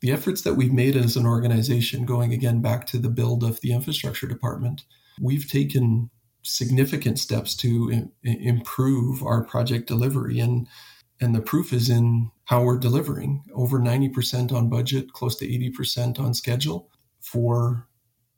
the 0.00 0.12
efforts 0.12 0.42
that 0.42 0.54
we've 0.54 0.72
made 0.72 0.96
as 0.96 1.16
an 1.16 1.26
organization, 1.26 2.04
going 2.04 2.32
again 2.32 2.60
back 2.60 2.86
to 2.88 2.98
the 2.98 3.08
build 3.08 3.44
of 3.44 3.60
the 3.60 3.72
infrastructure 3.72 4.26
department, 4.26 4.82
we've 5.20 5.48
taken 5.48 6.10
significant 6.42 7.18
steps 7.18 7.54
to 7.54 8.10
improve 8.24 9.22
our 9.22 9.44
project 9.44 9.86
delivery 9.86 10.40
and 10.40 10.66
and 11.20 11.36
the 11.36 11.40
proof 11.40 11.72
is 11.72 11.88
in 11.88 12.32
how 12.52 12.62
we're 12.62 12.76
delivering. 12.76 13.42
Over 13.54 13.80
90% 13.80 14.52
on 14.52 14.68
budget 14.68 15.14
close 15.14 15.36
to 15.36 15.48
80% 15.48 16.20
on 16.20 16.34
schedule 16.34 16.90
for 17.22 17.88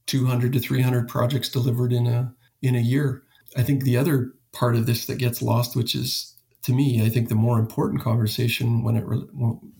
200 0.06 0.52
to 0.52 0.60
300 0.60 1.08
projects 1.08 1.48
delivered 1.48 1.92
in 1.92 2.06
a 2.06 2.32
in 2.62 2.76
a 2.76 2.80
year. 2.80 3.24
I 3.56 3.64
think 3.64 3.82
the 3.82 3.96
other 3.96 4.32
part 4.52 4.76
of 4.76 4.86
this 4.86 5.06
that 5.06 5.18
gets 5.18 5.42
lost 5.42 5.74
which 5.74 5.96
is 5.96 6.32
to 6.62 6.72
me 6.72 7.04
i 7.04 7.08
think 7.08 7.28
the 7.28 7.34
more 7.34 7.58
important 7.58 8.00
conversation 8.00 8.84
when 8.84 8.96
it 8.96 9.02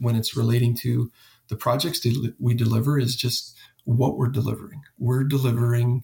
when 0.00 0.16
it's 0.16 0.36
relating 0.36 0.74
to 0.74 1.12
the 1.48 1.54
projects 1.54 2.04
we 2.40 2.54
deliver 2.54 2.98
is 2.98 3.14
just 3.14 3.56
what 3.84 4.16
we're 4.16 4.30
delivering. 4.40 4.82
We're 4.98 5.22
delivering 5.22 6.02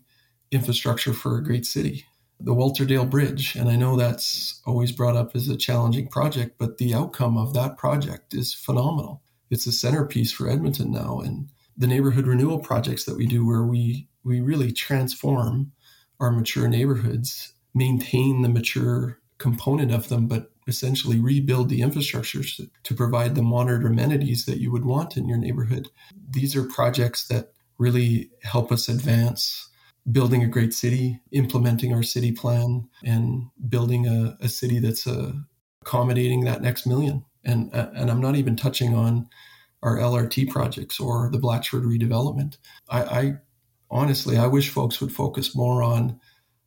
infrastructure 0.53 1.13
for 1.13 1.37
a 1.37 1.43
great 1.43 1.67
city 1.67 2.05
the 2.41 2.55
Walterdale 2.55 3.09
Bridge. 3.09 3.55
And 3.55 3.69
I 3.69 3.77
know 3.77 3.97
that's 3.97 4.61
always 4.67 4.93
brought 4.93 5.17
up 5.17 5.35
as 5.35 5.49
a 5.49 5.57
challenging 5.57 6.09
project, 6.09 6.57
but 6.59 6.79
the 6.79 6.95
outcome 6.95 7.37
of 7.37 7.55
that 7.55 7.77
project 7.77 8.35
is 8.35 8.55
phenomenal. 8.55 9.23
It's 9.51 9.67
a 9.67 9.73
centerpiece 9.73 10.33
for 10.33 10.49
Edmonton 10.49 10.91
now. 10.91 11.21
And 11.21 11.49
the 11.77 11.87
neighborhood 11.87 12.27
renewal 12.27 12.59
projects 12.59 13.05
that 13.05 13.17
we 13.17 13.27
do, 13.27 13.47
where 13.47 13.65
we 13.65 14.07
we 14.23 14.41
really 14.41 14.71
transform 14.71 15.73
our 16.19 16.31
mature 16.31 16.69
neighborhoods, 16.69 17.55
maintain 17.75 18.43
the 18.43 18.49
mature 18.49 19.19
component 19.39 19.91
of 19.91 20.09
them, 20.09 20.27
but 20.27 20.51
essentially 20.67 21.19
rebuild 21.19 21.71
the 21.71 21.81
infrastructure 21.81 22.43
to 22.83 22.95
provide 22.95 23.35
the 23.35 23.43
modern 23.43 23.87
amenities 23.87 24.45
that 24.45 24.61
you 24.61 24.71
would 24.71 24.85
want 24.85 25.17
in 25.17 25.27
your 25.27 25.39
neighborhood. 25.39 25.89
These 26.31 26.55
are 26.55 26.65
projects 26.65 27.27
that 27.29 27.53
really 27.79 28.31
help 28.43 28.71
us 28.71 28.89
advance 28.89 29.70
building 30.11 30.43
a 30.43 30.49
great 30.49 30.73
city, 30.73 31.21
implementing 31.33 31.95
our 31.95 32.03
city 32.03 32.33
plan, 32.33 32.89
and 33.05 33.45
building 33.69 34.07
a, 34.07 34.37
a 34.41 34.49
city 34.49 34.79
that's 34.79 35.07
uh, 35.07 35.33
accommodating 35.83 36.45
that 36.45 36.63
next 36.63 36.87
million. 36.87 37.25
And, 37.45 37.75
uh, 37.75 37.91
and 37.95 38.11
I'm 38.11 38.21
not 38.21 38.37
even 38.37 38.57
touching 38.57 38.95
on 38.95 39.29
our 39.83 39.97
LRT 39.97 40.51
projects 40.51 41.01
or 41.01 41.31
the 41.31 41.39
Blatchford 41.39 41.85
redevelopment. 41.85 42.59
I, 42.89 43.03
I 43.03 43.33
honestly, 43.91 44.37
I 44.37 44.47
wish 44.47 44.71
folks 44.71 45.01
would 45.01 45.13
focus 45.13 45.55
more 45.55 45.83
on 45.83 46.21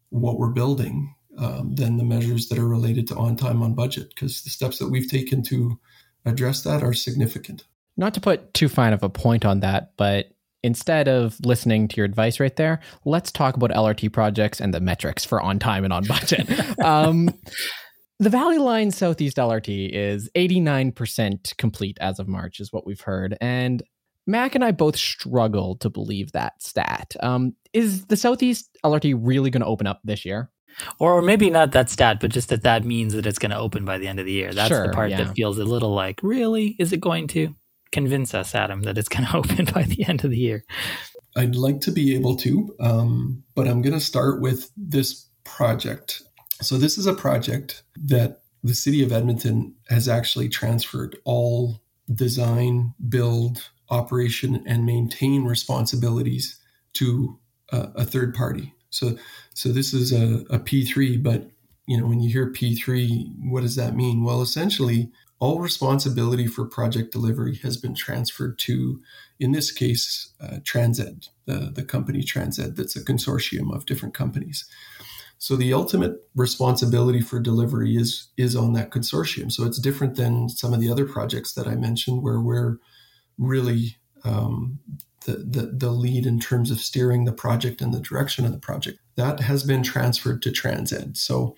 what 0.09 0.37
we're 0.37 0.49
building 0.49 1.15
um, 1.37 1.75
than 1.75 1.97
the 1.97 2.03
measures 2.03 2.49
that 2.49 2.59
are 2.59 2.67
related 2.67 3.07
to 3.07 3.15
on 3.15 3.35
time 3.35 3.61
on 3.61 3.73
budget, 3.73 4.09
because 4.09 4.41
the 4.41 4.49
steps 4.49 4.79
that 4.79 4.89
we've 4.89 5.09
taken 5.09 5.43
to 5.43 5.79
address 6.25 6.61
that 6.63 6.83
are 6.83 6.93
significant. 6.93 7.65
Not 7.97 8.13
to 8.15 8.21
put 8.21 8.53
too 8.53 8.69
fine 8.69 8.93
of 8.93 9.03
a 9.03 9.09
point 9.09 9.45
on 9.45 9.59
that, 9.59 9.93
but 9.97 10.32
instead 10.63 11.08
of 11.08 11.38
listening 11.45 11.88
to 11.89 11.97
your 11.97 12.06
advice 12.06 12.39
right 12.39 12.56
there, 12.56 12.80
let's 13.06 13.32
talk 13.32 13.56
about 13.56 13.71
LRT 13.71 14.12
projects 14.13 14.62
and 14.62 14.73
the 14.73 14.80
metrics 14.80 15.26
for 15.26 15.41
on 15.41 15.60
time 15.60 15.84
and 15.84 15.93
on 15.93 16.06
budget. 16.06 16.49
um, 16.84 17.30
the 18.19 18.30
Valley 18.30 18.58
Line 18.58 18.91
Southeast 18.91 19.38
LRT 19.38 19.89
is 19.91 20.30
89% 20.36 21.58
complete 21.58 21.97
as 21.99 22.19
of 22.19 22.28
March, 22.28 22.60
is 22.60 22.71
what 22.71 22.86
we've 22.86 23.02
heard. 23.02 23.38
And 23.41 23.84
Mac 24.26 24.56
and 24.56 24.63
I 24.63 24.71
both 24.71 24.95
struggle 24.95 25.76
to 25.78 25.89
believe 25.89 26.32
that 26.32 26.62
stat. 26.62 27.15
Um, 27.21 27.56
is 27.73 28.06
the 28.06 28.15
Southeast 28.15 28.78
LRT 28.86 29.19
really 29.19 29.49
going 29.49 29.62
to 29.62 29.67
open 29.67 29.88
up 29.88 29.99
this 30.04 30.23
year? 30.23 30.49
Or 30.99 31.21
maybe 31.21 31.49
not 31.49 31.71
that 31.73 31.89
stat, 31.89 32.19
but 32.19 32.32
just 32.32 32.49
that 32.49 32.63
that 32.63 32.84
means 32.84 33.13
that 33.13 33.26
it's 33.26 33.38
going 33.38 33.52
to 33.52 33.58
open 33.58 33.86
by 33.86 33.97
the 33.97 34.08
end 34.08 34.19
of 34.19 34.26
the 34.26 34.32
year. 34.32 34.54
That's 34.54 34.69
sure, 34.69 34.88
the 34.88 34.93
part 34.93 35.12
yeah. 35.12 35.23
that 35.23 35.36
feels 35.36 35.60
a 35.60 35.65
little 35.65 35.93
like, 35.93 36.19
really? 36.23 36.76
Is 36.80 36.93
it 36.93 36.99
going 36.99 37.28
to? 37.30 37.54
Convince 37.93 38.34
us, 38.34 38.56
Adam, 38.56 38.82
that 38.82 38.97
it's 38.97 39.08
going 39.08 39.25
to 39.32 39.38
open 39.38 39.65
by 39.65 39.84
the 39.84 40.03
end 40.06 40.25
of 40.25 40.32
the 40.32 40.38
year. 40.38 40.65
I'd 41.36 41.56
like 41.56 41.79
to 41.82 41.91
be 41.91 42.15
able 42.15 42.36
to, 42.38 42.75
um, 42.79 43.43
but 43.56 43.67
I'm 43.67 43.82
going 43.82 43.93
to 43.93 43.99
start 43.99 44.41
with 44.41 44.71
this 44.75 45.27
project. 45.43 46.23
So, 46.62 46.77
this 46.77 46.97
is 46.97 47.06
a 47.06 47.13
project 47.13 47.84
that 47.95 48.41
the 48.63 48.73
city 48.73 49.03
of 49.03 49.12
Edmonton 49.12 49.75
has 49.89 50.08
actually 50.08 50.49
transferred 50.49 51.17
all 51.23 51.82
design, 52.13 52.93
build, 53.10 53.69
operation, 53.89 54.63
and 54.65 54.86
maintain 54.86 55.43
responsibilities 55.45 56.60
to 56.93 57.39
uh, 57.71 57.88
a 57.95 58.06
third 58.06 58.34
party. 58.34 58.73
So, 58.89 59.17
so 59.53 59.69
this 59.69 59.93
is 59.93 60.12
a 60.12 60.45
a 60.49 60.60
P3, 60.60 61.21
but 61.21 61.47
you 61.86 61.99
know 61.99 62.08
when 62.08 62.21
you 62.21 62.32
hear 62.32 62.51
P3, 62.51 63.49
what 63.49 63.62
does 63.62 63.75
that 63.75 63.95
mean? 63.95 64.23
Well, 64.23 64.41
essentially, 64.41 65.12
all 65.43 65.60
responsibility 65.60 66.47
for 66.47 66.63
project 66.65 67.12
delivery 67.12 67.56
has 67.63 67.75
been 67.75 67.93
transferred 67.93 68.58
to, 68.58 69.01
in 69.41 69.51
this 69.51 69.73
case, 69.73 70.32
uh, 70.39 70.60
TransEd, 70.69 71.27
the, 71.45 71.69
the 71.75 71.84
company 71.84 72.23
TransEd, 72.23 72.77
that's 72.77 72.95
a 72.95 73.03
consortium 73.03 73.75
of 73.75 73.86
different 73.86 74.13
companies. 74.13 74.63
So 75.39 75.58
the 75.58 75.73
ultimate 75.73 76.13
responsibility 76.34 77.19
for 77.19 77.41
delivery 77.41 77.97
is 77.97 78.29
is 78.38 78.56
on 78.56 78.71
that 78.73 78.91
consortium. 78.91 79.51
So 79.51 79.65
it's 79.65 79.79
different 79.88 80.15
than 80.15 80.47
some 80.47 80.73
of 80.73 80.79
the 80.79 80.89
other 80.89 81.06
projects 81.06 81.53
that 81.56 81.67
I 81.67 81.75
mentioned, 81.75 82.23
where 82.23 82.39
we're 82.39 82.77
really 83.38 83.97
um, 84.23 84.79
the, 85.25 85.34
the, 85.56 85.73
the 85.73 85.91
lead 85.91 86.25
in 86.25 86.39
terms 86.39 86.71
of 86.71 86.79
steering 86.79 87.25
the 87.25 87.34
project 87.34 87.82
and 87.82 87.93
the 87.93 87.99
direction 87.99 88.45
of 88.45 88.53
the 88.53 88.65
project. 88.69 88.99
That 89.15 89.41
has 89.41 89.65
been 89.65 89.84
transferred 89.84 90.41
to 90.43 90.51
TransEd. 90.51 91.17
So 91.17 91.58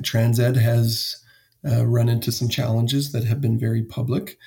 TransEd 0.00 0.56
has 0.56 1.22
uh, 1.68 1.86
run 1.86 2.08
into 2.08 2.32
some 2.32 2.48
challenges 2.48 3.12
that 3.12 3.24
have 3.24 3.40
been 3.40 3.58
very 3.58 3.82
public. 3.82 4.38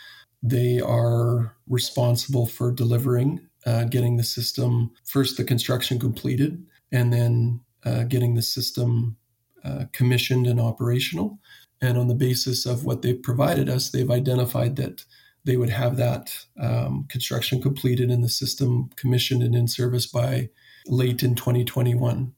They 0.42 0.80
are 0.80 1.56
responsible 1.68 2.46
for 2.46 2.72
delivering, 2.72 3.42
uh, 3.66 3.86
getting 3.86 4.18
the 4.18 4.24
system 4.24 4.92
first 5.06 5.38
the 5.38 5.44
construction 5.44 6.00
completed, 6.00 6.66
and 6.92 7.12
then 7.12 7.62
uh, 7.84 8.04
getting 8.04 8.36
the 8.36 8.42
system 8.42 9.18
uh, 9.64 9.86
commissioned 9.92 10.48
and 10.48 10.60
operational. 10.60 11.40
And 11.82 11.98
on 11.98 12.08
the 12.08 12.16
basis 12.16 12.66
of 12.66 12.86
what 12.86 13.02
they've 13.02 13.22
provided 13.22 13.70
us, 13.70 13.90
they've 13.90 14.12
identified 14.12 14.76
that 14.78 15.06
they 15.46 15.58
would 15.58 15.70
have 15.70 15.98
that 15.98 16.36
um, 16.60 17.06
construction 17.10 17.62
completed 17.62 18.10
and 18.10 18.24
the 18.24 18.30
system 18.30 18.90
commissioned 18.96 19.42
and 19.42 19.56
in 19.56 19.68
service 19.68 20.06
by 20.06 20.50
late 20.88 21.24
in 21.24 21.36
2021. 21.36 22.34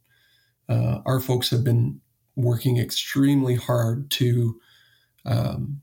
Uh, 0.70 1.00
our 1.06 1.20
folks 1.20 1.50
have 1.50 1.64
been 1.64 2.00
working 2.36 2.78
extremely 2.78 3.56
hard 3.56 4.10
to 4.12 4.60
um, 5.26 5.82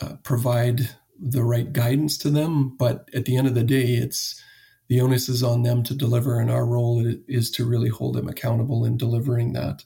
uh, 0.00 0.14
provide 0.22 0.90
the 1.18 1.42
right 1.42 1.72
guidance 1.72 2.16
to 2.18 2.30
them. 2.30 2.76
But 2.76 3.08
at 3.14 3.24
the 3.24 3.36
end 3.36 3.46
of 3.46 3.54
the 3.54 3.64
day, 3.64 3.94
it's 3.94 4.42
the 4.88 5.00
onus 5.00 5.28
is 5.28 5.42
on 5.42 5.62
them 5.62 5.82
to 5.84 5.94
deliver, 5.94 6.40
and 6.40 6.50
our 6.50 6.66
role 6.66 7.04
is 7.28 7.50
to 7.52 7.64
really 7.64 7.90
hold 7.90 8.16
them 8.16 8.28
accountable 8.28 8.84
in 8.84 8.96
delivering 8.96 9.52
that. 9.52 9.84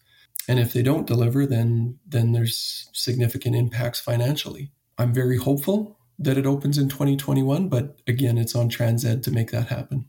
And 0.49 0.59
if 0.59 0.73
they 0.73 0.83
don't 0.83 1.07
deliver, 1.07 1.47
then 1.47 1.99
then 2.07 2.33
there's 2.33 2.89
significant 2.93 3.57
impacts 3.57 4.01
financially. 4.01 4.71
I'm 4.99 5.13
very 5.13 5.39
hopeful 5.39 5.99
that 6.19 6.39
it 6.39 6.47
opens 6.47 6.79
in 6.79 6.89
2021, 6.89 7.69
but 7.69 8.01
again, 8.07 8.39
it's 8.39 8.55
on 8.55 8.71
TransEd 8.71 9.23
to 9.25 9.31
make 9.31 9.51
that 9.51 9.67
happen. 9.67 10.07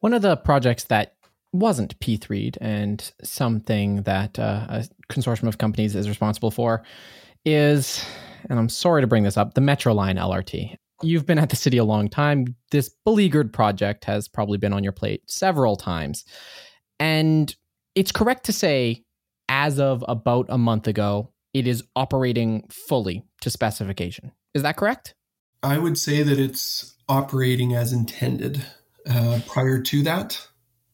One 0.00 0.14
of 0.14 0.22
the 0.22 0.36
projects 0.36 0.84
that 0.84 1.14
wasn't 1.52 1.98
P3'd 1.98 2.58
and 2.60 3.10
something 3.22 4.02
that 4.02 4.38
uh, 4.38 4.66
a 4.68 4.84
consortium 5.10 5.48
of 5.48 5.58
companies 5.58 5.96
is 5.96 6.08
responsible 6.08 6.50
for 6.50 6.84
is, 7.44 8.04
and 8.48 8.58
I'm 8.58 8.68
sorry 8.68 9.02
to 9.02 9.06
bring 9.06 9.24
this 9.24 9.36
up, 9.36 9.54
the 9.54 9.60
Metro 9.60 9.92
Line 9.92 10.16
LRT. 10.16 10.76
You've 11.02 11.26
been 11.26 11.38
at 11.38 11.50
the 11.50 11.56
city 11.56 11.78
a 11.78 11.84
long 11.84 12.08
time. 12.08 12.56
This 12.70 12.90
beleaguered 13.04 13.52
project 13.52 14.04
has 14.06 14.28
probably 14.28 14.58
been 14.58 14.72
on 14.72 14.82
your 14.82 14.92
plate 14.92 15.22
several 15.28 15.76
times. 15.76 16.24
And 16.98 17.54
it's 17.94 18.12
correct 18.12 18.44
to 18.46 18.52
say, 18.52 19.04
as 19.48 19.78
of 19.78 20.04
about 20.08 20.46
a 20.48 20.58
month 20.58 20.86
ago, 20.88 21.32
it 21.54 21.66
is 21.66 21.84
operating 21.96 22.68
fully 22.70 23.24
to 23.40 23.50
specification. 23.50 24.32
Is 24.54 24.62
that 24.62 24.76
correct? 24.76 25.14
I 25.62 25.78
would 25.78 25.98
say 25.98 26.22
that 26.22 26.38
it's 26.38 26.96
operating 27.08 27.74
as 27.74 27.92
intended. 27.92 28.64
Uh, 29.08 29.40
prior 29.46 29.80
to 29.80 30.02
that, 30.02 30.46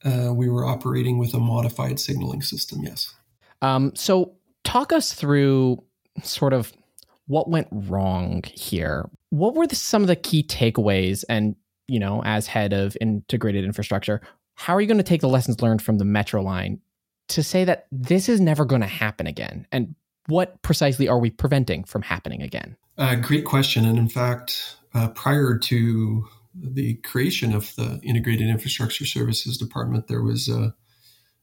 uh, 0.05 0.33
we 0.33 0.49
were 0.49 0.65
operating 0.65 1.19
with 1.19 1.35
a 1.35 1.39
modified 1.39 1.99
signaling 1.99 2.43
system, 2.43 2.83
yes. 2.83 3.15
Um, 3.63 3.93
so, 3.95 4.37
talk 4.63 4.93
us 4.93 5.13
through 5.13 5.83
sort 6.23 6.53
of 6.53 6.73
what 7.27 7.49
went 7.49 7.69
wrong 7.71 8.43
here. 8.53 9.09
What 9.31 9.55
were 9.55 9.67
the, 9.67 9.77
some 9.77 10.03
of 10.03 10.09
the 10.09 10.17
key 10.17 10.43
takeaways? 10.43 11.25
And, 11.29 11.57
you 11.89 11.99
know, 11.99 12.23
as 12.25 12.47
head 12.47 12.73
of 12.73 12.97
integrated 13.01 13.65
infrastructure, 13.65 14.21
how 14.55 14.75
are 14.75 14.81
you 14.81 14.87
going 14.87 14.99
to 14.99 15.05
take 15.05 15.21
the 15.21 15.29
lessons 15.29 15.63
learned 15.63 15.83
from 15.83 15.99
the 15.99 16.05
Metro 16.05 16.43
line 16.43 16.81
to 17.29 17.43
say 17.43 17.65
that 17.65 17.87
this 17.91 18.29
is 18.29 18.41
never 18.41 18.65
going 18.65 18.83
to 18.83 18.87
happen 18.87 19.27
again? 19.27 19.67
And 19.73 19.95
what 20.27 20.61
precisely 20.63 21.09
are 21.09 21.19
we 21.19 21.31
preventing 21.31 21.85
from 21.85 22.03
happening 22.03 22.43
again? 22.43 22.77
Uh, 22.97 23.17
great 23.17 23.45
question. 23.45 23.85
And 23.85 23.99
in 23.99 24.09
fact, 24.09 24.77
uh, 24.95 25.09
prior 25.09 25.59
to 25.59 26.29
the 26.55 26.95
creation 26.97 27.53
of 27.53 27.75
the 27.77 28.01
Integrated 28.03 28.49
Infrastructure 28.49 29.05
Services 29.05 29.59
Department, 29.59 30.07
there 30.07 30.23
was 30.23 30.49
a, 30.49 30.75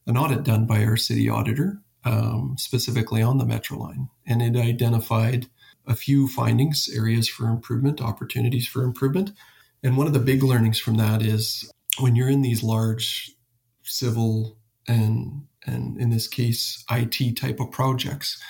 an 0.06 0.16
audit 0.16 0.42
done 0.42 0.66
by 0.66 0.84
our 0.84 0.96
city 0.96 1.28
auditor, 1.28 1.78
um, 2.04 2.56
specifically 2.58 3.22
on 3.22 3.38
the 3.38 3.46
Metro 3.46 3.78
line. 3.78 4.08
And 4.26 4.42
it 4.42 4.56
identified 4.56 5.46
a 5.86 5.94
few 5.94 6.28
findings, 6.28 6.88
areas 6.94 7.28
for 7.28 7.46
improvement, 7.46 8.00
opportunities 8.00 8.66
for 8.66 8.82
improvement. 8.82 9.32
And 9.82 9.96
one 9.96 10.06
of 10.06 10.12
the 10.12 10.20
big 10.20 10.42
learnings 10.42 10.78
from 10.78 10.96
that 10.96 11.22
is 11.22 11.70
when 11.98 12.14
you're 12.16 12.30
in 12.30 12.42
these 12.42 12.62
large 12.62 13.32
civil 13.82 14.56
and 14.88 15.46
and 15.64 15.96
in 16.00 16.10
this 16.10 16.26
case 16.26 16.84
IT 16.90 17.36
type 17.36 17.60
of 17.60 17.70
projects, 17.70 18.40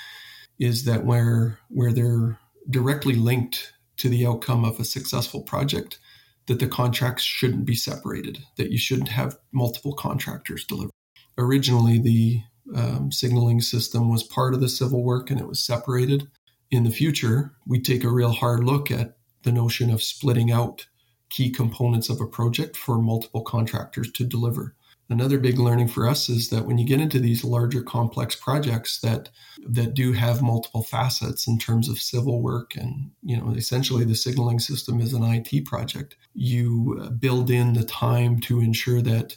is 0.58 0.84
that 0.84 1.04
where 1.04 1.58
where 1.68 1.92
they're 1.92 2.38
directly 2.70 3.14
linked 3.14 3.72
to 3.98 4.08
the 4.08 4.26
outcome 4.26 4.64
of 4.64 4.80
a 4.80 4.84
successful 4.84 5.42
project, 5.42 5.98
that 6.46 6.58
the 6.58 6.66
contracts 6.66 7.22
shouldn't 7.22 7.64
be 7.64 7.74
separated, 7.74 8.44
that 8.56 8.70
you 8.70 8.78
shouldn't 8.78 9.08
have 9.08 9.38
multiple 9.52 9.92
contractors 9.92 10.64
deliver. 10.64 10.90
Originally, 11.38 11.98
the 11.98 12.42
um, 12.74 13.10
signaling 13.10 13.60
system 13.60 14.10
was 14.10 14.22
part 14.22 14.54
of 14.54 14.60
the 14.60 14.68
civil 14.68 15.02
work 15.02 15.30
and 15.30 15.40
it 15.40 15.48
was 15.48 15.64
separated. 15.64 16.28
In 16.70 16.84
the 16.84 16.90
future, 16.90 17.52
we 17.66 17.80
take 17.80 18.04
a 18.04 18.10
real 18.10 18.32
hard 18.32 18.64
look 18.64 18.90
at 18.90 19.16
the 19.42 19.52
notion 19.52 19.90
of 19.90 20.02
splitting 20.02 20.50
out 20.50 20.86
key 21.28 21.50
components 21.50 22.08
of 22.08 22.20
a 22.20 22.26
project 22.26 22.76
for 22.76 22.98
multiple 22.98 23.42
contractors 23.42 24.10
to 24.12 24.24
deliver. 24.24 24.74
Another 25.08 25.38
big 25.38 25.58
learning 25.58 25.88
for 25.88 26.08
us 26.08 26.28
is 26.28 26.48
that 26.48 26.64
when 26.64 26.78
you 26.78 26.86
get 26.86 27.00
into 27.00 27.18
these 27.18 27.44
larger 27.44 27.82
complex 27.82 28.34
projects 28.34 29.00
that 29.00 29.28
that 29.68 29.92
do 29.92 30.12
have 30.12 30.40
multiple 30.40 30.82
facets 30.82 31.46
in 31.46 31.58
terms 31.58 31.88
of 31.88 31.98
civil 31.98 32.40
work 32.40 32.74
and 32.76 33.10
you 33.22 33.36
know 33.36 33.50
essentially 33.50 34.04
the 34.04 34.14
signaling 34.14 34.58
system 34.58 35.00
is 35.00 35.12
an 35.12 35.22
IT 35.22 35.66
project, 35.66 36.16
you 36.34 36.98
uh, 37.02 37.10
build 37.10 37.50
in 37.50 37.74
the 37.74 37.84
time 37.84 38.40
to 38.40 38.60
ensure 38.60 39.02
that 39.02 39.36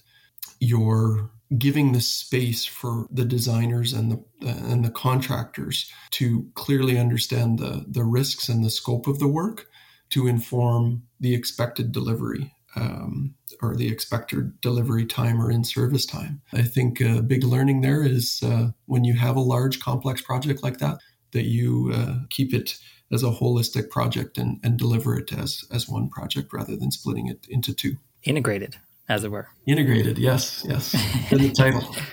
you're 0.59 1.29
giving 1.57 1.91
the 1.91 2.01
space 2.01 2.65
for 2.65 3.05
the 3.11 3.25
designers 3.25 3.93
and 3.93 4.11
the 4.11 4.23
and 4.47 4.83
the 4.83 4.89
contractors 4.89 5.91
to 6.11 6.49
clearly 6.55 6.97
understand 6.97 7.59
the 7.59 7.85
the 7.87 8.03
risks 8.03 8.49
and 8.49 8.63
the 8.63 8.69
scope 8.69 9.07
of 9.07 9.19
the 9.19 9.27
work 9.27 9.67
to 10.09 10.27
inform 10.27 11.03
the 11.19 11.33
expected 11.33 11.91
delivery 11.91 12.53
um, 12.75 13.33
or 13.61 13.75
the 13.75 13.87
expected 13.87 14.59
delivery 14.61 15.05
time 15.05 15.41
or 15.41 15.49
in 15.49 15.63
service 15.63 16.05
time. 16.05 16.41
I 16.53 16.61
think 16.61 16.99
a 16.99 17.21
big 17.21 17.43
learning 17.43 17.81
there 17.81 18.03
is 18.03 18.41
uh, 18.43 18.69
when 18.85 19.03
you 19.03 19.13
have 19.13 19.35
a 19.35 19.41
large 19.41 19.79
complex 19.79 20.21
project 20.21 20.61
like 20.61 20.79
that, 20.79 20.99
that 21.31 21.45
you 21.45 21.91
uh, 21.93 22.15
keep 22.29 22.53
it 22.53 22.77
as 23.11 23.23
a 23.23 23.31
holistic 23.31 23.89
project 23.89 24.37
and, 24.37 24.59
and 24.63 24.77
deliver 24.77 25.17
it 25.17 25.31
as, 25.31 25.63
as 25.71 25.87
one 25.87 26.09
project 26.09 26.51
rather 26.53 26.75
than 26.75 26.91
splitting 26.91 27.27
it 27.27 27.45
into 27.49 27.73
two. 27.73 27.97
Integrated, 28.23 28.77
as 29.09 29.23
it 29.23 29.31
were. 29.31 29.47
Integrated, 29.67 30.17
yes, 30.17 30.65
yes. 30.67 30.93
In 31.31 31.39
the 31.39 31.51
title. 31.51 31.95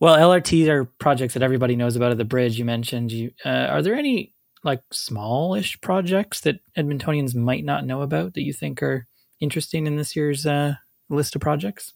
Well, 0.00 0.16
LRTs 0.16 0.66
are 0.68 0.86
projects 0.86 1.34
that 1.34 1.42
everybody 1.42 1.76
knows 1.76 1.94
about 1.94 2.10
at 2.10 2.16
the 2.16 2.24
bridge. 2.24 2.58
You 2.58 2.64
mentioned. 2.64 3.12
You 3.12 3.32
uh, 3.44 3.66
are 3.68 3.82
there 3.82 3.94
any 3.94 4.32
like 4.64 4.82
smallish 4.90 5.78
projects 5.82 6.40
that 6.40 6.60
Edmontonians 6.76 7.34
might 7.34 7.64
not 7.64 7.84
know 7.84 8.00
about 8.00 8.32
that 8.34 8.42
you 8.42 8.54
think 8.54 8.82
are 8.82 9.06
interesting 9.40 9.86
in 9.86 9.96
this 9.96 10.16
year's 10.16 10.46
uh, 10.46 10.74
list 11.10 11.34
of 11.34 11.42
projects? 11.42 11.92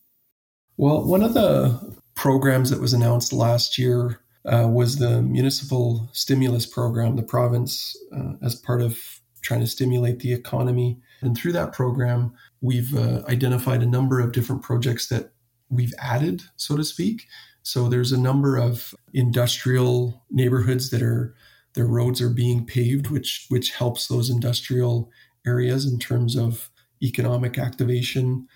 Well, 0.77 1.07
one 1.07 1.23
of 1.23 1.35
the 1.35 1.97
programs 2.15 2.71
that 2.71 2.81
was 2.81 2.93
announced 2.93 3.33
last 3.33 3.79
year 3.79 4.21
uh, 4.45 4.69
was 4.69 4.97
the 4.97 5.23
municipal 5.23 6.09
stimulus 6.13 6.67
program, 6.67 7.17
the 7.17 7.23
province, 7.23 7.97
uh, 8.15 8.33
as 8.43 8.55
part 8.55 8.83
of 8.83 8.99
trying 9.41 9.61
to 9.61 9.67
stimulate 9.67 10.21
the 10.21 10.33
economy. 10.33 10.99
And 11.21 11.37
through 11.37 11.53
that 11.53 11.73
program, 11.73 12.35
we've 12.65 12.97
uh, 12.97 13.23
identified 13.29 13.83
a 13.83 13.87
number 13.87 14.21
of 14.21 14.33
different 14.33 14.63
projects 14.63 15.09
that 15.09 15.33
we've 15.69 15.93
added, 15.99 16.43
so 16.57 16.77
to 16.77 16.83
speak. 16.83 17.27
So 17.63 17.89
there's 17.89 18.11
a 18.11 18.19
number 18.19 18.57
of 18.57 18.95
industrial 19.13 20.23
neighborhoods 20.31 20.89
that 20.91 21.03
are 21.03 21.35
their 21.75 21.87
roads 21.87 22.23
are 22.23 22.31
being 22.31 22.65
paved, 22.65 23.11
which 23.11 23.47
which 23.51 23.73
helps 23.73 24.07
those 24.07 24.31
industrial 24.31 25.11
areas 25.47 25.85
in 25.85 25.99
terms 25.99 26.37
of 26.37 26.71
economic 27.03 27.59
activation. 27.59 28.49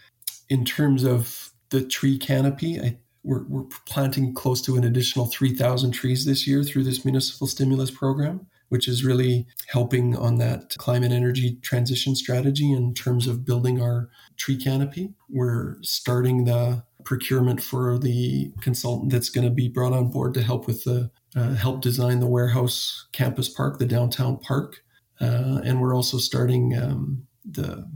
In 0.49 0.65
terms 0.65 1.05
of 1.05 1.53
the 1.69 1.83
tree 1.85 2.17
canopy, 2.17 2.81
I, 2.81 2.97
we're, 3.23 3.45
we're 3.47 3.65
planting 3.85 4.33
close 4.33 4.63
to 4.63 4.77
an 4.77 4.85
additional 4.85 5.27
3,000 5.27 5.91
trees 5.91 6.25
this 6.25 6.47
year 6.47 6.63
through 6.63 6.85
this 6.85 7.05
municipal 7.05 7.47
stimulus 7.47 7.91
program, 7.91 8.47
which 8.69 8.89
is 8.89 9.05
really 9.05 9.47
helping 9.69 10.17
on 10.17 10.39
that 10.39 10.75
climate 10.79 11.13
energy 11.13 11.59
transition 11.63 12.15
strategy 12.15 12.73
in 12.73 12.95
terms 12.95 13.27
of 13.27 13.45
building 13.45 13.81
our 13.81 14.09
tree 14.37 14.57
canopy. 14.57 15.15
We're 15.29 15.77
starting 15.83 16.45
the 16.45 16.85
procurement 17.05 17.63
for 17.63 17.99
the 17.99 18.53
consultant 18.61 19.13
that's 19.13 19.31
going 19.31 19.47
to 19.47 19.55
be 19.55 19.69
brought 19.69 19.93
on 19.93 20.11
board 20.11 20.35
to 20.35 20.43
help 20.43 20.67
with 20.67 20.85
the 20.85 21.11
uh, 21.37 21.55
help 21.55 21.81
design 21.81 22.21
the 22.21 22.27
warehouse 22.27 23.07
campus 23.13 23.49
park, 23.49 23.79
the 23.79 23.87
downtown 23.87 24.39
park, 24.39 24.83
uh, 25.21 25.61
and 25.65 25.81
we're 25.81 25.95
also 25.95 26.19
starting 26.19 26.77
um, 26.77 27.27
the 27.45 27.89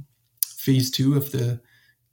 phase 0.45 0.91
two 0.91 1.15
of 1.17 1.33
the 1.33 1.61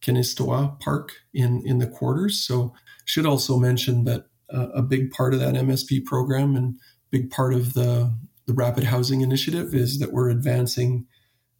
Kinistinâw 0.02 0.80
Park 0.80 1.14
in, 1.34 1.62
in 1.66 1.80
the 1.80 1.88
quarters. 1.88 2.40
So, 2.40 2.74
should 3.06 3.26
also 3.26 3.58
mention 3.58 4.04
that 4.04 4.26
uh, 4.54 4.70
a 4.70 4.82
big 4.82 5.12
part 5.12 5.34
of 5.34 5.40
that 5.40 5.56
MSP 5.56 6.06
program 6.06 6.56
and 6.56 6.80
big 7.12 7.30
part 7.32 7.54
of 7.54 7.74
the, 7.74 8.16
the 8.50 8.56
Rapid 8.56 8.86
Housing 8.86 9.22
Initiative 9.22 9.76
is 9.76 10.00
that 10.00 10.12
we're 10.12 10.32
advancing 10.32 11.06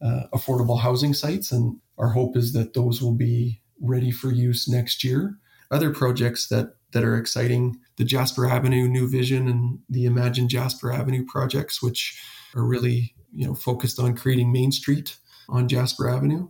uh, 0.02 0.24
affordable 0.34 0.80
housing 0.80 1.14
sites, 1.14 1.52
and 1.52 1.78
our 2.00 2.10
hope 2.10 2.36
is 2.36 2.54
that 2.54 2.74
those 2.74 3.00
will 3.00 3.14
be 3.14 3.62
ready 3.80 4.10
for 4.10 4.32
use 4.32 4.68
next 4.68 5.04
year. 5.04 5.38
Other 5.70 5.94
projects 5.94 6.48
that 6.48 6.74
that 6.94 7.04
are 7.04 7.16
exciting, 7.16 7.78
the 7.98 8.04
Jasper 8.04 8.48
Avenue 8.48 8.88
New 8.88 9.08
Vision 9.08 9.48
and 9.48 9.78
the 9.88 10.06
Imagine 10.06 10.50
Jasper 10.50 10.92
Avenue 10.92 11.24
projects, 11.28 11.80
which 11.80 12.20
are 12.56 12.66
really 12.66 13.14
you 13.32 13.46
know 13.46 13.54
focused 13.54 14.00
on 14.00 14.16
creating 14.16 14.52
Main 14.52 14.72
Street 14.72 15.16
on 15.48 15.68
Jasper 15.68 16.10
Avenue 16.10 16.48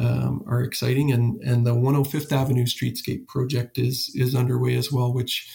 um, 0.00 0.42
are 0.48 0.64
exciting, 0.64 1.12
and 1.12 1.40
and 1.42 1.64
the 1.64 1.76
105th 1.76 2.32
Avenue 2.32 2.64
Streetscape 2.64 3.28
project 3.28 3.78
is 3.78 4.10
is 4.16 4.34
underway 4.34 4.74
as 4.74 4.90
well, 4.90 5.14
which 5.14 5.48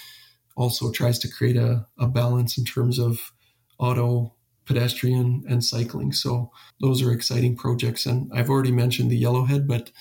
also 0.56 0.90
tries 0.90 1.20
to 1.20 1.30
create 1.30 1.58
a, 1.58 1.86
a 2.00 2.08
balance 2.08 2.58
in 2.58 2.64
terms 2.64 2.98
of 2.98 3.20
auto, 3.82 4.34
pedestrian, 4.66 5.44
and 5.50 5.66
cycling. 5.66 6.14
So 6.14 6.52
those 6.80 7.02
are 7.02 7.12
exciting 7.12 7.58
projects, 7.58 8.06
and 8.06 8.32
I've 8.34 8.50
already 8.50 8.72
mentioned 8.72 9.12
the 9.12 9.22
Yellowhead, 9.22 9.68
but 9.68 9.92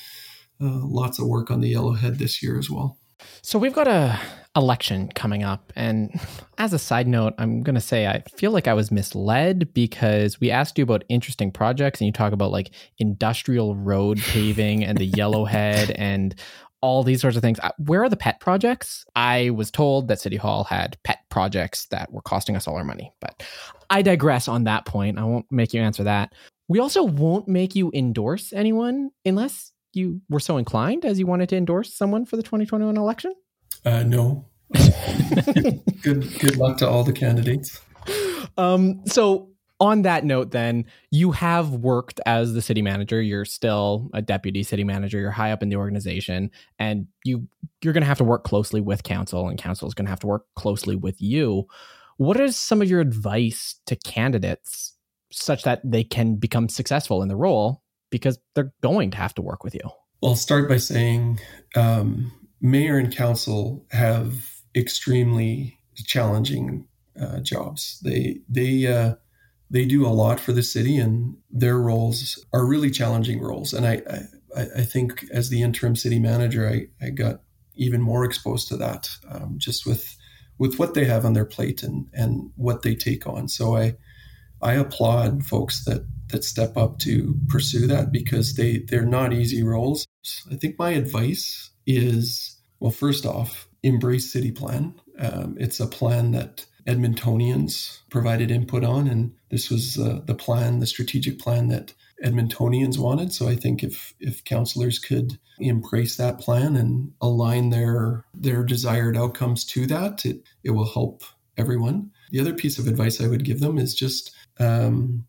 uh, 0.61 0.85
lots 0.85 1.19
of 1.19 1.27
work 1.27 1.51
on 1.51 1.61
the 1.61 1.73
Yellowhead 1.73 2.19
this 2.19 2.43
year 2.43 2.59
as 2.59 2.71
well. 2.71 2.99
So 3.43 3.59
we've 3.59 3.75
got 3.75 3.89
a 3.89 4.21
election 4.57 5.09
coming 5.15 5.43
up. 5.45 5.73
And 5.77 6.21
as 6.59 6.73
a 6.73 6.79
side 6.79 7.07
note, 7.07 7.35
I'm 7.39 7.63
going 7.63 7.77
to 7.77 7.81
say 7.81 8.07
I 8.07 8.23
feel 8.37 8.51
like 8.51 8.67
I 8.67 8.75
was 8.75 8.91
misled 8.91 9.73
because 9.75 10.41
we 10.41 10.51
asked 10.51 10.77
you 10.77 10.83
about 10.83 11.05
interesting 11.09 11.53
projects 11.53 12.01
and 12.01 12.07
you 12.07 12.13
talk 12.13 12.33
about 12.33 12.51
like 12.51 12.71
industrial 12.99 13.77
road 13.77 14.19
paving 14.19 14.85
and 14.85 14.99
the 14.99 15.11
Yellowhead 15.13 15.95
and 15.97 16.35
all 16.81 17.03
these 17.03 17.21
sorts 17.21 17.37
of 17.37 17.43
things. 17.43 17.59
Uh, 17.61 17.71
where 17.79 18.03
are 18.03 18.09
the 18.09 18.17
pet 18.17 18.41
projects? 18.41 19.05
I 19.15 19.51
was 19.51 19.71
told 19.71 20.09
that 20.09 20.21
City 20.21 20.37
Hall 20.37 20.65
had 20.65 20.99
pet 21.05 21.21
projects 21.29 21.87
that 21.87 22.11
were 22.13 22.23
costing 22.23 22.57
us 22.57 22.67
all 22.67 22.77
our 22.77 22.85
money, 22.85 23.13
but 23.21 23.43
I 23.91 24.03
digress 24.03 24.49
on 24.49 24.65
that 24.65 24.87
point. 24.87 25.19
I 25.19 25.25
won't 25.25 25.47
make 25.51 25.75
you 25.75 25.81
answer 25.81 26.05
that. 26.05 26.33
We 26.69 26.79
also 26.79 27.03
won't 27.03 27.49
make 27.49 27.75
you 27.75 27.91
endorse 27.95 28.53
anyone 28.53 29.11
unless 29.25 29.73
you 29.93 30.21
were 30.29 30.41
so 30.41 30.57
inclined 30.57 31.05
as 31.05 31.19
you 31.19 31.27
wanted 31.27 31.49
to 31.51 31.57
endorse 31.57 31.95
someone 31.95 32.25
for 32.25 32.37
the 32.37 32.43
2021 32.43 32.97
election. 32.97 33.35
Uh, 33.85 34.05
no. 34.05 34.47
good 36.03 36.39
good 36.39 36.57
luck 36.57 36.79
to 36.79 36.89
all 36.89 37.03
the 37.03 37.13
candidates. 37.13 37.81
Um, 38.57 39.03
so 39.07 39.50
on 39.81 40.03
that 40.03 40.25
note, 40.25 40.51
then 40.51 40.85
you 41.11 41.33
have 41.33 41.71
worked 41.71 42.21
as 42.27 42.53
the 42.53 42.63
city 42.63 42.83
manager. 42.83 43.21
You're 43.21 43.47
still 43.47 44.11
a 44.13 44.21
deputy 44.21 44.63
city 44.63 44.85
manager. 44.85 45.19
You're 45.19 45.31
high 45.31 45.53
up 45.53 45.63
in 45.63 45.71
the 45.71 45.77
organization, 45.77 46.51
and 46.79 47.07
you 47.25 47.49
you're 47.83 47.95
going 47.95 48.03
to 48.03 48.09
have 48.09 48.19
to 48.19 48.25
work 48.25 48.45
closely 48.45 48.81
with 48.81 49.03
council, 49.03 49.49
and 49.49 49.59
council 49.59 49.89
is 49.89 49.95
going 49.95 50.07
to 50.07 50.11
have 50.11 50.21
to 50.21 50.27
work 50.27 50.45
closely 50.55 50.97
with 50.97 51.21
you. 51.21 51.67
What 52.19 52.39
is 52.39 52.57
some 52.57 52.83
of 52.83 52.91
your 52.91 53.01
advice 53.01 53.77
to 53.87 53.97
candidates 53.97 54.95
such 55.33 55.63
that 55.63 55.81
they 55.85 56.05
can 56.05 56.37
become 56.37 56.69
successful 56.69 57.23
in 57.23 57.29
the 57.29 57.37
role 57.37 57.83
because 58.11 58.39
they're 58.55 58.75
going 58.83 59.11
to 59.13 59.17
have 59.17 59.35
to 59.35 59.43
work 59.43 59.65
with 59.65 59.75
you? 59.75 59.89
Well, 60.21 60.33
I'll 60.33 60.37
start 60.37 60.69
by 60.69 60.77
saying 60.77 61.41
um, 61.75 62.31
mayor 62.61 62.99
and 62.99 63.15
council 63.15 63.87
have 63.91 64.35
extremely 64.77 65.79
challenging 65.95 66.87
uh, 67.21 67.41
jobs. 67.41 68.01
They 68.05 68.41
they 68.49 68.87
uh, 68.87 69.15
they 69.71 69.85
do 69.85 70.07
a 70.07 70.09
lot 70.09 70.41
for 70.41 70.53
the 70.53 70.63
city, 70.63 70.97
and 70.99 71.37
their 71.51 71.79
roles 71.79 72.45
are 72.53 72.67
really 72.67 72.91
challenging 72.91 73.41
roles. 73.41 73.73
And 73.73 73.87
I 73.87 74.03
I, 74.57 74.63
I 74.79 74.83
think 74.83 75.25
as 75.33 75.49
the 75.49 75.63
interim 75.63 75.97
city 75.97 76.19
manager, 76.19 76.69
I, 76.69 76.89
I 77.05 77.11
got 77.11 77.43
even 77.77 78.01
more 78.01 78.25
exposed 78.25 78.69
to 78.69 78.77
that 78.77 79.09
um, 79.29 79.55
just 79.59 79.87
with 79.87 80.17
with 80.59 80.79
what 80.79 80.95
they 80.95 81.05
have 81.07 81.25
on 81.25 81.33
their 81.33 81.45
plate 81.45 81.83
and 81.83 82.07
and 82.13 82.51
what 82.57 82.83
they 82.83 82.95
take 82.95 83.27
on. 83.27 83.49
So 83.49 83.77
I 83.77 83.97
I 84.63 84.75
applaud 84.75 85.45
folks 85.47 85.85
that 85.85 86.07
that 86.29 86.45
step 86.45 86.77
up 86.77 86.99
to 87.01 87.37
pursue 87.49 87.87
that 87.87 88.13
because 88.13 88.55
they 88.55 88.79
they're 88.79 89.07
not 89.07 89.33
easy 89.33 89.63
roles. 89.63 90.07
I 90.51 90.57
think 90.57 90.79
my 90.79 90.91
advice 90.91 91.71
is 91.87 92.57
well, 92.81 92.91
first 92.91 93.27
off, 93.27 93.69
embrace 93.83 94.33
city 94.33 94.51
plan. 94.51 94.95
Um, 95.19 95.57
it's 95.61 95.81
a 95.81 95.87
plan 95.87 96.33
that 96.33 96.67
Edmontonians 96.87 98.01
provided 98.11 98.51
input 98.51 98.85
on, 98.85 99.07
and 99.07 99.33
this 99.51 99.71
was 99.71 99.99
uh, 99.99 100.21
the 100.25 100.35
plan, 100.35 100.81
the 100.81 100.87
strategic 100.87 101.39
plan 101.39 101.69
that 101.69 101.95
Edmontonians 102.25 102.99
wanted. 102.99 103.33
So 103.33 103.49
I 103.49 103.57
think 103.57 103.83
if 103.83 104.15
if 104.21 104.45
councillors 104.45 104.99
could 104.99 105.39
embrace 105.59 106.17
that 106.17 106.39
plan 106.39 106.77
and 106.77 107.13
align 107.21 107.71
their 107.71 108.25
their 108.35 108.63
desired 108.63 109.17
outcomes 109.17 109.65
to 109.67 109.87
that, 109.87 110.25
it 110.25 110.43
it 110.63 110.71
will 110.71 110.91
help 110.91 111.23
everyone. 111.57 112.11
The 112.31 112.41
other 112.41 112.55
piece 112.55 112.79
of 112.79 112.87
advice 112.87 113.21
I 113.21 113.29
would 113.29 113.45
give 113.45 113.61
them 113.61 113.79
is 113.79 113.95
just 113.95 114.33
um, 114.59 115.27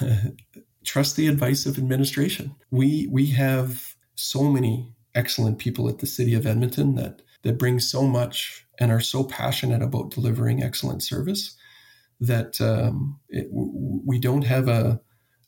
trust 0.84 1.16
the 1.16 1.28
advice 1.28 1.66
of 1.66 1.78
administration. 1.78 2.54
We 2.70 3.06
we 3.10 3.26
have 3.26 3.94
so 4.14 4.44
many 4.44 4.92
excellent 5.14 5.58
people 5.58 5.88
at 5.88 5.98
the 5.98 6.06
city 6.06 6.34
of 6.34 6.46
Edmonton 6.46 6.94
that 6.96 7.22
that 7.42 7.58
bring 7.58 7.78
so 7.78 8.02
much 8.02 8.65
and 8.78 8.90
are 8.90 9.00
so 9.00 9.24
passionate 9.24 9.82
about 9.82 10.10
delivering 10.10 10.62
excellent 10.62 11.02
service 11.02 11.56
that 12.20 12.60
um, 12.60 13.18
it, 13.28 13.48
we 13.50 14.18
don't 14.18 14.44
have 14.44 14.68
a 14.68 15.00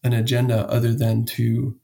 an 0.05 0.13
agenda 0.13 0.69
other 0.71 0.95
than 0.95 1.25
to 1.25 1.77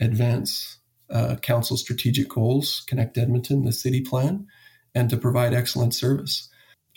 advance 0.00 0.78
uh, 1.10 1.36
council 1.36 1.76
strategic 1.76 2.28
goals, 2.28 2.82
connect 2.88 3.16
Edmonton, 3.16 3.64
the 3.64 3.72
city 3.72 4.00
plan, 4.00 4.46
and 4.94 5.08
to 5.10 5.16
provide 5.16 5.54
excellent 5.54 5.94
service. 5.94 6.48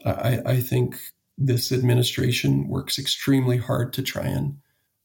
I, 0.06 0.42
I 0.46 0.62
think 0.62 0.98
this 1.38 1.72
administration 1.72 2.68
works 2.68 2.98
extremely 2.98 3.58
hard 3.58 3.94
to 3.94 4.02
try 4.02 4.24
and 4.24 4.58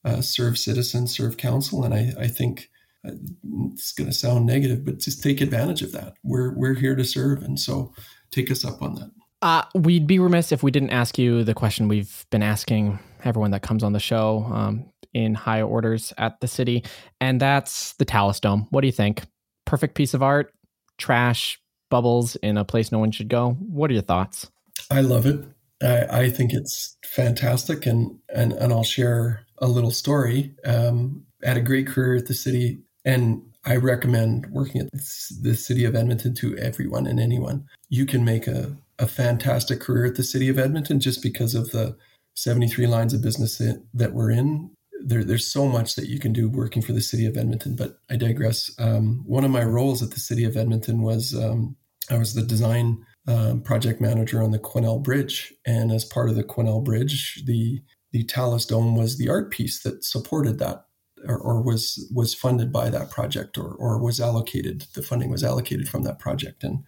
uh, 0.05 0.21
serve 0.21 0.59
citizens, 0.59 1.15
serve 1.15 1.37
council, 1.37 1.85
and 1.85 1.93
I, 1.93 2.13
I 2.19 2.29
think 2.29 2.71
it's 3.05 3.93
going 3.93 4.09
to 4.09 4.17
sound 4.17 4.47
negative, 4.47 4.85
but 4.85 4.99
just 4.99 5.23
take 5.23 5.41
advantage 5.41 5.83
of 5.83 5.93
that. 5.93 6.15
We're 6.23 6.55
we're 6.55 6.75
here 6.75 6.95
to 6.95 7.05
serve, 7.05 7.43
and 7.43 7.59
so 7.59 7.93
take 8.31 8.51
us 8.51 8.65
up 8.65 8.83
on 8.83 8.95
that. 8.97 9.11
Uh, 9.43 9.63
we'd 9.75 10.07
be 10.07 10.19
remiss 10.19 10.53
if 10.53 10.63
we 10.63 10.71
didn't 10.71 10.91
ask 10.91 11.19
you 11.19 11.45
the 11.45 11.55
question 11.55 11.89
we've 11.89 12.27
been 12.31 12.43
asking 12.43 12.99
everyone 13.25 13.51
that 13.53 13.63
comes 13.63 13.83
on 13.83 13.93
the 13.93 14.01
show 14.01 14.45
um, 14.53 14.91
in 15.15 15.35
high 15.35 15.63
orders 15.63 16.13
at 16.19 16.41
the 16.41 16.49
city, 16.49 16.85
and 17.21 17.41
that's 17.41 17.95
the 17.95 18.05
Talus 18.05 18.39
Dome. 18.39 18.67
What 18.71 18.83
do 18.83 18.87
you 18.87 18.93
think? 18.93 19.23
Perfect 19.65 19.95
piece 19.95 20.15
of 20.15 20.23
art, 20.23 20.53
trash, 20.99 21.59
bubbles 21.91 22.37
in 22.37 22.57
a 22.57 22.65
place 22.65 22.93
no 22.93 22.99
one 22.99 23.11
should 23.11 23.29
go. 23.29 23.53
What 23.53 23.91
are 23.91 23.95
your 23.95 24.03
thoughts? 24.03 24.51
I 24.91 25.01
love 25.01 25.27
it. 25.27 25.45
I, 25.83 26.23
I 26.23 26.31
think 26.31 26.53
it's 26.53 26.97
fantastic, 27.05 27.87
and 27.87 28.19
and 28.29 28.53
and 28.53 28.73
I'll 28.73 28.85
share 28.85 29.47
a 29.59 29.67
little 29.67 29.91
story. 29.91 30.55
Um, 30.65 31.25
had 31.43 31.57
a 31.57 31.63
great 31.63 31.87
career 31.87 32.17
at 32.17 32.27
the 32.27 32.35
city, 32.35 32.83
and 33.05 33.43
I 33.65 33.77
recommend 33.77 34.47
working 34.51 34.81
at 34.81 34.91
the 34.93 35.55
city 35.55 35.85
of 35.85 35.95
Edmonton 35.95 36.35
to 36.37 36.57
everyone 36.57 37.07
and 37.07 37.21
anyone. 37.21 37.67
You 37.89 38.07
can 38.07 38.25
make 38.25 38.47
a, 38.47 38.77
a 38.99 39.07
fantastic 39.07 39.81
career 39.81 40.07
at 40.07 40.15
the 40.15 40.23
city 40.23 40.49
of 40.49 40.59
Edmonton 40.59 40.99
just 40.99 41.23
because 41.23 41.55
of 41.55 41.71
the 41.71 41.97
73 42.35 42.87
lines 42.87 43.13
of 43.13 43.23
business 43.23 43.59
that, 43.59 44.13
we're 44.15 44.31
in. 44.31 44.71
There, 45.05 45.25
there's 45.25 45.51
so 45.51 45.67
much 45.67 45.95
that 45.97 46.09
you 46.09 46.19
can 46.19 46.33
do 46.33 46.49
working 46.49 46.83
for 46.83 46.93
the 46.93 47.01
city 47.01 47.27
of 47.27 47.37
Edmonton, 47.37 47.77
but 47.77 47.99
I 48.11 48.17
digress. 48.17 48.71
Um, 48.79 49.23
one 49.27 49.45
of 49.45 49.51
my 49.51 49.65
roles 49.65 50.03
at 50.03 50.13
the 50.13 50.21
city 50.21 50.45
of 50.45 50.57
Edmonton 50.57 51.03
was 51.03 51.35
um, 51.35 51.77
I 52.11 52.19
was 52.19 52.35
the 52.35 52.43
design 52.43 53.05
um, 53.27 53.63
project 53.63 54.01
manager 54.01 54.43
on 54.43 54.51
the 54.51 54.59
Quesnel 54.59 55.03
Bridge, 55.03 55.53
and 55.67 55.93
as 55.93 56.05
part 56.05 56.29
of 56.29 56.37
the 56.37 56.45
Quesnel 56.45 56.85
Bridge, 56.85 57.43
the 57.47 57.81
the 58.13 58.25
Talus 58.25 58.67
Dome 58.67 58.97
was 58.97 59.19
the 59.19 59.29
art 59.29 59.51
piece 59.51 59.83
that 59.83 60.05
supported 60.05 60.59
that 60.59 60.85
or, 61.27 61.39
or, 61.39 61.63
was 61.63 62.09
was 62.15 62.35
funded 62.35 62.73
by 62.73 62.91
that 62.91 63.11
project 63.11 63.59
or, 63.59 63.75
or 63.75 63.99
was 63.99 64.21
allocated 64.21 64.87
the 64.95 65.03
funding 65.03 65.31
was 65.31 65.45
allocated 65.45 65.89
from 65.89 66.03
that 66.03 66.19
project. 66.19 66.65
And 66.65 66.85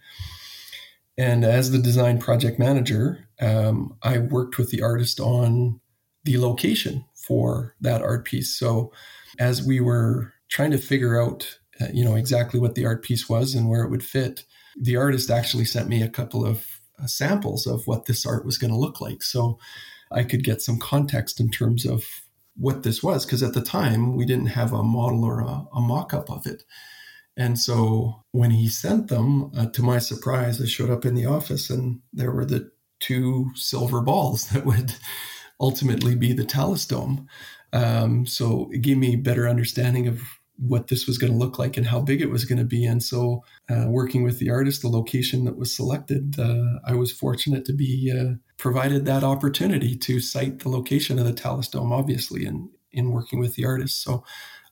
and 1.17 1.43
as 1.45 1.71
the 1.71 1.79
design 1.79 2.17
project 2.19 2.57
manager 2.57 3.27
um, 3.39 3.95
i 4.01 4.17
worked 4.17 4.57
with 4.57 4.71
the 4.71 4.81
artist 4.81 5.19
on 5.19 5.79
the 6.23 6.37
location 6.37 7.05
for 7.15 7.75
that 7.81 8.01
art 8.01 8.25
piece. 8.25 8.57
So 8.57 8.91
as 9.39 9.65
we 9.65 9.79
were 9.79 10.33
trying 10.49 10.71
to 10.71 10.77
figure 10.77 11.21
out 11.21 11.59
uh, 11.81 11.87
you 11.93 12.03
know 12.03 12.15
exactly 12.15 12.59
what 12.59 12.75
the 12.75 12.85
art 12.85 13.03
piece 13.03 13.27
was 13.27 13.55
and 13.55 13.69
where 13.69 13.83
it 13.83 13.89
would 13.89 14.03
fit 14.03 14.45
the 14.79 14.95
artist 14.95 15.29
actually 15.29 15.65
sent 15.65 15.87
me 15.87 16.01
a 16.01 16.09
couple 16.09 16.45
of 16.45 16.65
uh, 17.01 17.05
samples 17.05 17.67
of 17.67 17.85
what 17.85 18.05
this 18.05 18.25
art 18.25 18.45
was 18.45 18.57
going 18.57 18.71
to 18.71 18.79
look 18.79 18.99
like. 19.01 19.23
So 19.23 19.59
i 20.11 20.23
could 20.23 20.43
get 20.43 20.61
some 20.61 20.79
context 20.79 21.39
in 21.39 21.49
terms 21.49 21.85
of 21.85 22.22
what 22.55 22.83
this 22.83 23.01
was 23.01 23.25
because 23.25 23.43
at 23.43 23.53
the 23.53 23.61
time 23.61 24.15
we 24.15 24.25
didn't 24.25 24.47
have 24.47 24.71
a 24.71 24.83
model 24.83 25.23
or 25.23 25.41
a, 25.41 25.65
a 25.73 25.81
mock-up 25.81 26.29
of 26.29 26.45
it 26.45 26.63
and 27.35 27.57
so 27.57 28.23
when 28.31 28.51
he 28.51 28.67
sent 28.67 29.07
them 29.07 29.51
uh, 29.57 29.65
to 29.67 29.81
my 29.81 29.97
surprise 29.97 30.61
i 30.61 30.65
showed 30.65 30.89
up 30.89 31.05
in 31.05 31.15
the 31.15 31.25
office 31.25 31.69
and 31.69 31.99
there 32.11 32.31
were 32.31 32.45
the 32.45 32.71
two 32.99 33.49
silver 33.55 34.01
balls 34.01 34.47
that 34.49 34.65
would 34.65 34.93
ultimately 35.59 36.15
be 36.15 36.33
the 36.33 36.45
talus 36.45 36.85
dome 36.85 37.27
um, 37.73 38.27
so 38.27 38.69
it 38.71 38.81
gave 38.81 38.97
me 38.97 39.15
a 39.15 39.17
better 39.17 39.49
understanding 39.49 40.07
of 40.07 40.21
what 40.57 40.87
this 40.87 41.07
was 41.07 41.17
going 41.17 41.33
to 41.33 41.39
look 41.39 41.57
like 41.57 41.77
and 41.77 41.87
how 41.87 41.99
big 41.99 42.21
it 42.21 42.29
was 42.29 42.45
going 42.45 42.59
to 42.59 42.65
be. 42.65 42.85
And 42.85 43.01
so, 43.01 43.43
uh, 43.69 43.85
working 43.87 44.23
with 44.23 44.39
the 44.39 44.49
artist, 44.49 44.81
the 44.81 44.87
location 44.87 45.45
that 45.45 45.57
was 45.57 45.75
selected, 45.75 46.39
uh, 46.39 46.79
I 46.85 46.93
was 46.93 47.11
fortunate 47.11 47.65
to 47.65 47.73
be 47.73 48.13
uh, 48.15 48.35
provided 48.63 49.05
that 49.05 49.23
opportunity 49.23 49.93
to 49.97 50.21
cite 50.21 50.59
the 50.59 50.69
location 50.69 51.19
of 51.19 51.25
the 51.25 51.33
Talus 51.33 51.67
Dome, 51.67 51.91
obviously, 51.91 52.45
in, 52.45 52.69
in 52.93 53.11
working 53.11 53.39
with 53.39 53.55
the 53.55 53.65
artist. 53.65 54.01
So, 54.01 54.23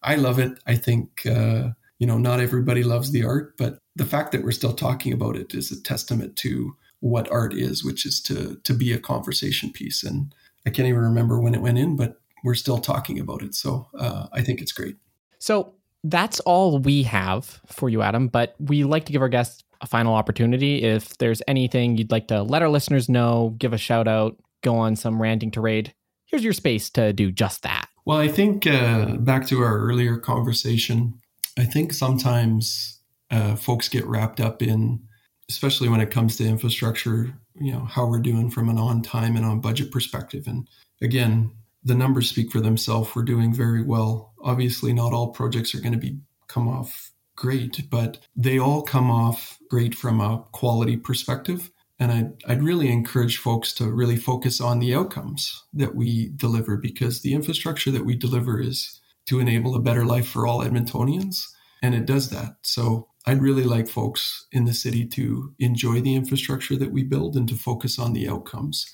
I 0.02 0.16
love 0.16 0.40
it. 0.40 0.58
I 0.66 0.76
think, 0.76 1.26
uh, 1.26 1.70
you 2.00 2.08
know, 2.08 2.18
not 2.18 2.40
everybody 2.40 2.84
loves 2.84 3.12
the 3.12 3.24
art, 3.24 3.56
but 3.58 3.78
the 3.96 4.06
fact 4.06 4.32
that 4.32 4.44
we're 4.44 4.52
still 4.52 4.74
talking 4.74 5.14
about 5.14 5.36
it 5.36 5.54
is 5.54 5.72
a 5.72 5.84
testament 5.84 6.36
to 6.38 6.76
what 7.02 7.32
art 7.32 7.54
is, 7.54 7.84
which 7.84 8.06
is 8.06 8.22
to 8.22 8.56
to 8.64 8.74
be 8.74 8.94
a 8.94 9.00
conversation 9.00 9.72
piece. 9.72 10.04
And 10.04 10.34
I 10.66 10.70
can't 10.70 10.88
even 10.88 11.02
remember 11.02 11.40
when 11.40 11.54
it 11.54 11.62
went 11.62 11.78
in, 11.78 11.96
but 11.96 12.20
we're 12.44 12.56
still 12.56 12.80
talking 12.80 13.20
about 13.20 13.44
it. 13.44 13.54
So 13.54 13.88
uh, 13.98 14.28
I 14.32 14.42
think 14.42 14.62
it's 14.62 14.72
great. 14.72 14.96
So 15.40 15.74
that's 16.04 16.40
all 16.42 16.80
we 16.80 17.04
have 17.04 17.62
for 17.68 17.90
you, 17.90 18.02
Adam. 18.02 18.28
But 18.28 18.56
we 18.60 18.84
like 18.84 19.06
to 19.06 19.12
give 19.12 19.22
our 19.22 19.30
guests 19.30 19.64
a 19.82 19.88
final 19.88 20.14
opportunity. 20.14 20.84
If 20.84 21.18
there's 21.18 21.42
anything 21.48 21.98
you'd 21.98 22.12
like 22.12 22.28
to 22.28 22.44
let 22.44 22.62
our 22.62 22.70
listeners 22.70 23.10
know, 23.10 23.56
give 23.58 23.74
a 23.74 23.78
shout 23.78 24.08
out, 24.08 24.38
go 24.62 24.76
on 24.76 24.96
some 24.96 25.22
ranting 25.22 25.52
tirade, 25.52 25.94
here's 26.26 26.44
your 26.44 26.54
space 26.54 26.90
to 26.92 27.14
do 27.14 27.32
just 27.32 27.64
that. 27.64 27.88
Well, 28.06 28.18
I 28.18 28.28
think 28.28 28.66
uh, 28.66 29.18
back 29.18 29.48
to 29.48 29.62
our 29.62 29.80
earlier 29.80 30.18
conversation, 30.18 31.20
I 31.58 31.66
think 31.66 31.94
sometimes 31.94 33.00
uh, 33.30 33.56
folks 33.56 33.90
get 33.90 34.06
wrapped 34.06 34.40
up 34.40 34.62
in, 34.62 35.02
especially 35.50 35.90
when 35.90 36.02
it 36.02 36.12
comes 36.12 36.38
to 36.38 36.46
infrastructure, 36.46 37.34
you 37.56 37.72
know, 37.72 37.86
how 37.86 38.06
we're 38.06 38.20
doing 38.20 38.50
from 38.50 38.70
an 38.70 38.78
on 38.78 39.02
time 39.02 39.36
and 39.36 39.46
on 39.46 39.62
budget 39.62 39.92
perspective. 39.92 40.46
And 40.48 40.68
again, 41.02 41.52
the 41.84 41.96
numbers 41.96 42.30
speak 42.30 42.52
for 42.52 42.62
themselves. 42.62 43.16
We're 43.16 43.24
doing 43.24 43.54
very 43.54 43.84
well. 43.84 44.34
Obviously, 44.42 44.94
not 44.94 45.14
all 45.14 45.30
projects 45.30 45.76
are 45.76 45.82
going 45.82 45.94
to 45.94 46.00
be 46.00 46.20
come 46.48 46.68
off 46.68 47.11
great, 47.42 47.90
but 47.90 48.20
they 48.36 48.60
all 48.60 48.84
come 48.84 49.10
off 49.10 49.58
great 49.68 49.96
from 49.96 50.22
a 50.22 50.46
quality 50.52 50.96
perspective. 50.96 51.72
And 51.98 52.12
I'd, 52.12 52.34
I'd 52.48 52.64
really 52.64 52.92
encourage 52.92 53.38
folks 53.38 53.74
to 53.74 53.92
really 53.92 54.16
focus 54.16 54.62
on 54.62 54.78
the 54.78 54.94
outcomes 54.94 55.64
that 55.74 55.96
we 55.96 56.30
deliver 56.36 56.78
because 56.78 57.22
the 57.22 57.34
infrastructure 57.34 57.90
that 57.90 58.06
we 58.06 58.16
deliver 58.16 58.62
is 58.62 59.02
to 59.26 59.40
enable 59.40 59.76
a 59.76 59.82
better 59.82 60.06
life 60.06 60.28
for 60.28 60.46
all 60.46 60.60
Edmontonians. 60.60 61.48
And 61.82 61.96
it 61.96 62.06
does 62.06 62.30
that. 62.30 62.58
So 62.62 63.08
I'd 63.26 63.42
really 63.42 63.64
like 63.64 63.90
folks 63.90 64.46
in 64.52 64.66
the 64.66 64.74
city 64.74 65.04
to 65.08 65.52
enjoy 65.58 66.00
the 66.00 66.14
infrastructure 66.14 66.76
that 66.76 66.92
we 66.92 67.02
build 67.02 67.36
and 67.36 67.50
to 67.50 67.56
focus 67.56 67.98
on 67.98 68.14
the 68.14 68.30
outcomes 68.30 68.86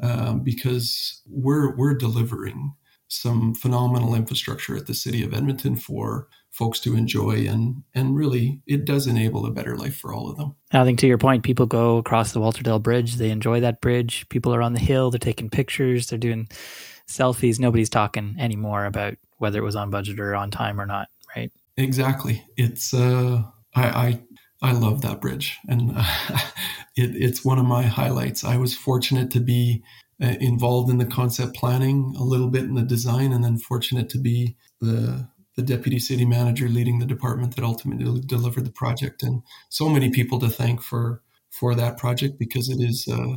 um, 0.00 0.40
because 0.40 1.22
we're 1.28 1.76
we're 1.76 1.94
delivering 1.94 2.74
some 3.06 3.54
phenomenal 3.54 4.14
infrastructure 4.16 4.76
at 4.76 4.86
the 4.86 4.94
city 4.94 5.22
of 5.22 5.34
Edmonton 5.34 5.76
for 5.76 6.26
folks 6.52 6.78
to 6.78 6.94
enjoy 6.94 7.46
and 7.48 7.82
and 7.94 8.14
really 8.14 8.60
it 8.66 8.84
does 8.84 9.06
enable 9.06 9.46
a 9.46 9.50
better 9.50 9.76
life 9.76 9.96
for 9.96 10.12
all 10.12 10.30
of 10.30 10.36
them. 10.36 10.54
I 10.72 10.84
think 10.84 10.98
to 11.00 11.06
your 11.06 11.18
point, 11.18 11.42
people 11.42 11.66
go 11.66 11.96
across 11.96 12.32
the 12.32 12.40
Walter 12.40 12.62
Walterdale 12.62 12.82
Bridge, 12.82 13.16
they 13.16 13.30
enjoy 13.30 13.60
that 13.60 13.80
bridge. 13.80 14.28
People 14.28 14.54
are 14.54 14.62
on 14.62 14.74
the 14.74 14.80
hill, 14.80 15.10
they're 15.10 15.18
taking 15.18 15.50
pictures, 15.50 16.08
they're 16.08 16.18
doing 16.18 16.48
selfies. 17.08 17.58
Nobody's 17.58 17.90
talking 17.90 18.36
anymore 18.38 18.84
about 18.84 19.14
whether 19.38 19.58
it 19.58 19.64
was 19.64 19.76
on 19.76 19.90
budget 19.90 20.20
or 20.20 20.34
on 20.36 20.50
time 20.50 20.80
or 20.80 20.86
not, 20.86 21.08
right? 21.34 21.50
Exactly. 21.76 22.44
It's 22.56 22.94
uh 22.94 23.42
I, 23.74 23.84
I 23.84 24.22
I 24.62 24.72
love 24.72 25.02
that 25.02 25.20
bridge, 25.20 25.58
and 25.68 25.92
uh, 25.96 26.04
it, 26.96 27.16
it's 27.16 27.44
one 27.44 27.58
of 27.58 27.64
my 27.64 27.82
highlights. 27.82 28.44
I 28.44 28.56
was 28.56 28.76
fortunate 28.76 29.30
to 29.32 29.40
be 29.40 29.82
uh, 30.22 30.34
involved 30.40 30.88
in 30.88 30.98
the 30.98 31.04
concept 31.04 31.56
planning, 31.56 32.14
a 32.16 32.22
little 32.22 32.48
bit 32.48 32.64
in 32.64 32.74
the 32.74 32.82
design, 32.82 33.32
and 33.32 33.42
then 33.42 33.58
fortunate 33.58 34.08
to 34.10 34.18
be 34.18 34.56
the 34.80 35.28
the 35.56 35.62
deputy 35.62 35.98
city 35.98 36.24
manager 36.24 36.68
leading 36.68 36.98
the 36.98 37.06
department 37.06 37.56
that 37.56 37.64
ultimately 37.64 38.20
delivered 38.20 38.64
the 38.64 38.72
project. 38.72 39.22
And 39.22 39.42
so 39.68 39.88
many 39.88 40.10
people 40.10 40.38
to 40.40 40.48
thank 40.48 40.82
for 40.82 41.22
for 41.50 41.74
that 41.74 41.98
project 41.98 42.38
because 42.38 42.68
it 42.68 42.80
is 42.80 43.06
uh, 43.10 43.36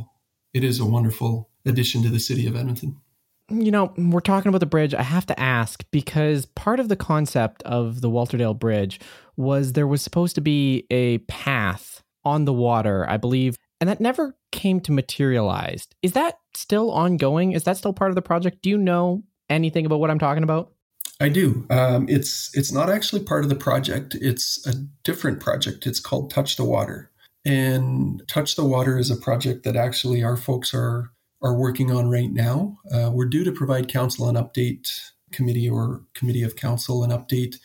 it 0.54 0.64
is 0.64 0.80
a 0.80 0.86
wonderful 0.86 1.50
addition 1.64 2.02
to 2.02 2.08
the 2.08 2.20
city 2.20 2.46
of 2.46 2.56
Edmonton 2.56 3.00
you 3.48 3.70
know, 3.70 3.92
we're 3.96 4.20
talking 4.20 4.48
about 4.48 4.58
the 4.58 4.66
bridge. 4.66 4.94
I 4.94 5.02
have 5.02 5.26
to 5.26 5.40
ask 5.40 5.84
because 5.90 6.46
part 6.46 6.80
of 6.80 6.88
the 6.88 6.96
concept 6.96 7.62
of 7.62 8.00
the 8.00 8.10
Walterdale 8.10 8.58
Bridge 8.58 9.00
was 9.36 9.72
there 9.72 9.86
was 9.86 10.02
supposed 10.02 10.34
to 10.34 10.40
be 10.40 10.86
a 10.90 11.18
path 11.18 12.02
on 12.24 12.44
the 12.44 12.52
water, 12.52 13.08
I 13.08 13.18
believe, 13.18 13.56
and 13.80 13.88
that 13.88 14.00
never 14.00 14.36
came 14.50 14.80
to 14.80 14.92
materialize. 14.92 15.86
Is 16.02 16.12
that 16.12 16.38
still 16.54 16.90
ongoing? 16.90 17.52
Is 17.52 17.64
that 17.64 17.76
still 17.76 17.92
part 17.92 18.10
of 18.10 18.16
the 18.16 18.22
project? 18.22 18.62
Do 18.62 18.70
you 18.70 18.78
know 18.78 19.22
anything 19.48 19.86
about 19.86 20.00
what 20.00 20.10
I'm 20.10 20.18
talking 20.18 20.42
about? 20.42 20.72
I 21.18 21.28
do. 21.30 21.66
Um, 21.70 22.06
it's 22.08 22.50
it's 22.54 22.72
not 22.72 22.90
actually 22.90 23.24
part 23.24 23.44
of 23.44 23.48
the 23.48 23.56
project. 23.56 24.14
It's 24.20 24.66
a 24.66 24.74
different 25.02 25.40
project. 25.40 25.86
It's 25.86 26.00
called 26.00 26.30
Touch 26.30 26.56
the 26.56 26.64
Water, 26.64 27.10
and 27.44 28.22
Touch 28.28 28.56
the 28.56 28.64
Water 28.64 28.98
is 28.98 29.10
a 29.10 29.16
project 29.16 29.64
that 29.64 29.76
actually 29.76 30.22
our 30.22 30.36
folks 30.36 30.74
are 30.74 31.12
are 31.42 31.56
working 31.56 31.90
on 31.90 32.10
right 32.10 32.30
now. 32.30 32.78
Uh, 32.92 33.10
we're 33.12 33.26
due 33.26 33.44
to 33.44 33.52
provide 33.52 33.88
council 33.88 34.28
an 34.28 34.36
update 34.36 34.88
committee 35.32 35.68
or 35.68 36.02
committee 36.14 36.42
of 36.42 36.56
council 36.56 37.04
an 37.04 37.10
update 37.10 37.56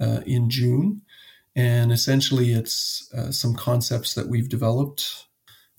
uh, 0.00 0.20
in 0.26 0.48
June. 0.50 1.02
And 1.54 1.90
essentially, 1.90 2.52
it's 2.52 3.10
uh, 3.16 3.32
some 3.32 3.54
concepts 3.54 4.12
that 4.14 4.28
we've 4.28 4.48
developed, 4.48 5.26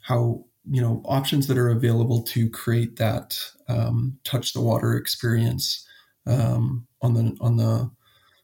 how, 0.02 0.46
you 0.70 0.82
know, 0.82 1.04
options 1.06 1.46
that 1.48 1.58
are 1.58 1.70
available 1.70 2.24
to 2.24 2.50
create 2.50 2.96
that 2.96 3.40
um, 3.68 4.18
touch 4.24 4.54
the 4.54 4.62
water 4.62 4.96
experience 4.96 5.86
um, 6.28 6.88
on 7.02 7.14
the, 7.14 7.38
on 7.42 7.58
the, 7.58 7.90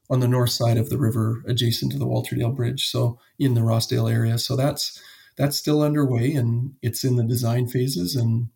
on 0.10 0.20
the 0.20 0.28
north 0.28 0.52
side 0.52 0.78
of 0.78 0.90
the 0.90 0.98
river 0.98 1.44
adjacent 1.48 1.92
to 1.92 1.98
the 1.98 2.06
Walterdale 2.08 2.56
Bridge. 2.56 2.88
So 2.88 3.20
in 3.40 3.54
the 3.54 3.62
Rossdale 3.62 4.12
area. 4.12 4.38
So 4.38 4.56
that's, 4.56 5.02
that's 5.38 5.58
still 5.58 5.82
underway 5.82 6.34
and 6.34 6.74
it's 6.82 7.04
in 7.04 7.16
the 7.16 7.24
design 7.24 7.68
phases 7.68 8.16
and 8.16 8.48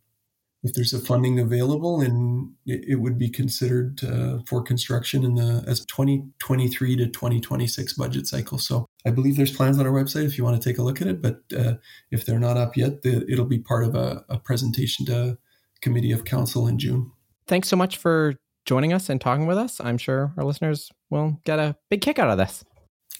if 0.63 0.73
there's 0.73 0.93
a 0.93 0.99
funding 0.99 1.39
available 1.39 2.01
and 2.01 2.51
it, 2.65 2.83
it 2.87 2.95
would 2.95 3.17
be 3.17 3.29
considered 3.29 4.03
uh, 4.03 4.39
for 4.45 4.61
construction 4.61 5.23
in 5.23 5.35
the 5.35 5.63
as 5.67 5.85
2023 5.85 6.95
to 6.97 7.07
2026 7.07 7.93
budget 7.93 8.27
cycle 8.27 8.57
so 8.57 8.85
i 9.05 9.09
believe 9.09 9.37
there's 9.37 9.55
plans 9.55 9.79
on 9.79 9.85
our 9.85 9.93
website 9.93 10.25
if 10.25 10.37
you 10.37 10.43
want 10.43 10.59
to 10.59 10.69
take 10.69 10.77
a 10.77 10.83
look 10.83 11.01
at 11.01 11.07
it 11.07 11.21
but 11.21 11.41
uh, 11.57 11.73
if 12.11 12.25
they're 12.25 12.39
not 12.39 12.57
up 12.57 12.75
yet 12.75 13.01
the, 13.03 13.25
it'll 13.31 13.45
be 13.45 13.59
part 13.59 13.83
of 13.83 13.95
a, 13.95 14.25
a 14.29 14.37
presentation 14.37 15.05
to 15.05 15.37
committee 15.81 16.11
of 16.11 16.25
council 16.25 16.67
in 16.67 16.77
june 16.79 17.11
thanks 17.47 17.67
so 17.67 17.75
much 17.75 17.97
for 17.97 18.33
joining 18.67 18.93
us 18.93 19.09
and 19.09 19.19
talking 19.19 19.47
with 19.47 19.57
us 19.57 19.79
i'm 19.79 19.97
sure 19.97 20.33
our 20.37 20.43
listeners 20.43 20.91
will 21.09 21.39
get 21.45 21.57
a 21.57 21.75
big 21.89 22.01
kick 22.01 22.19
out 22.19 22.29
of 22.29 22.37
this 22.37 22.63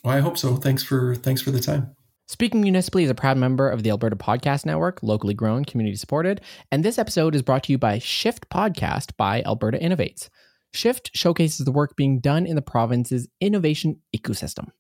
well 0.04 0.16
i 0.16 0.20
hope 0.20 0.38
so 0.38 0.58
thanks 0.58 0.84
for 0.84 1.16
thanks 1.16 1.42
for 1.42 1.52
the 1.52 1.60
time 1.60 1.96
Speaking 2.30 2.60
Municipally 2.60 3.06
is 3.06 3.10
a 3.10 3.16
proud 3.16 3.38
member 3.38 3.70
of 3.70 3.84
the 3.84 3.90
Alberta 3.90 4.18
Podcast 4.18 4.66
Network, 4.66 5.02
locally 5.02 5.34
grown, 5.34 5.64
community 5.64 5.96
supported, 5.96 6.42
and 6.74 6.84
this 6.84 7.00
episode 7.00 7.34
is 7.34 7.42
brought 7.42 7.64
to 7.64 7.72
you 7.72 7.78
by 7.78 8.00
Shift 8.00 8.50
Podcast 8.50 9.16
by 9.16 9.42
Alberta 9.44 9.78
Innovates. 9.78 10.28
Shift 10.74 11.10
showcases 11.14 11.66
the 11.66 11.72
work 11.72 11.96
being 11.96 12.20
done 12.20 12.46
in 12.46 12.58
the 12.58 12.62
province's 12.62 13.30
innovation 13.40 14.02
ecosystem, 14.14 14.72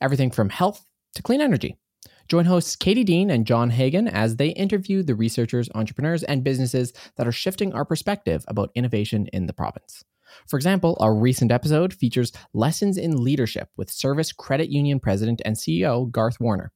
everything 0.00 0.32
from 0.32 0.48
health 0.48 0.84
to 1.14 1.22
clean 1.22 1.40
energy. 1.40 1.78
Join 2.30 2.44
hosts 2.44 2.76
Katie 2.76 3.02
Dean 3.02 3.28
and 3.28 3.44
John 3.44 3.70
Hagan 3.70 4.06
as 4.06 4.36
they 4.36 4.50
interview 4.50 5.02
the 5.02 5.16
researchers, 5.16 5.68
entrepreneurs, 5.74 6.22
and 6.22 6.44
businesses 6.44 6.92
that 7.16 7.26
are 7.26 7.32
shifting 7.32 7.72
our 7.72 7.84
perspective 7.84 8.44
about 8.46 8.70
innovation 8.76 9.26
in 9.32 9.46
the 9.46 9.52
province. 9.52 10.04
For 10.46 10.56
example, 10.56 10.96
our 11.00 11.12
recent 11.12 11.50
episode 11.50 11.92
features 11.92 12.30
lessons 12.52 12.96
in 12.96 13.24
leadership 13.24 13.70
with 13.76 13.90
Servus 13.90 14.32
Credit 14.32 14.70
Union 14.70 15.00
President 15.00 15.42
and 15.44 15.56
CEO 15.56 16.08
Garth 16.08 16.38
Warner. 16.38 16.70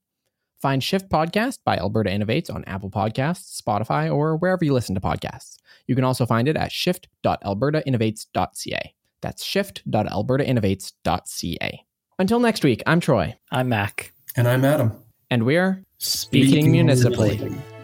Find 0.61 0.83
Shift 0.83 1.09
Podcast 1.09 1.59
by 1.63 1.77
Alberta 1.77 2.09
Innovates 2.09 2.53
on 2.53 2.65
Apple 2.65 2.91
Podcasts, 2.91 3.61
Spotify, 3.61 4.13
or 4.13 4.35
wherever 4.35 4.65
you 4.65 4.73
listen 4.73 4.95
to 4.95 5.01
podcasts. 5.01 5.55
You 5.87 5.95
can 5.95 6.03
also 6.03 6.25
find 6.25 6.49
it 6.49 6.57
at 6.57 6.73
shift.albertainnovates.ca. 6.73 8.93
That's 9.21 9.41
shift.albertainnovates.ca. 9.41 11.85
Until 12.19 12.41
next 12.41 12.65
week, 12.65 12.83
I'm 12.85 12.99
Troy. 12.99 13.37
I'm 13.49 13.69
Mac. 13.69 14.11
And 14.35 14.49
I'm 14.49 14.65
Adam. 14.65 15.04
And 15.35 15.45
we're 15.45 15.83
Speaking, 15.97 16.49
Speaking 16.49 16.71
municipally. 16.71 17.37
municipally. 17.37 17.74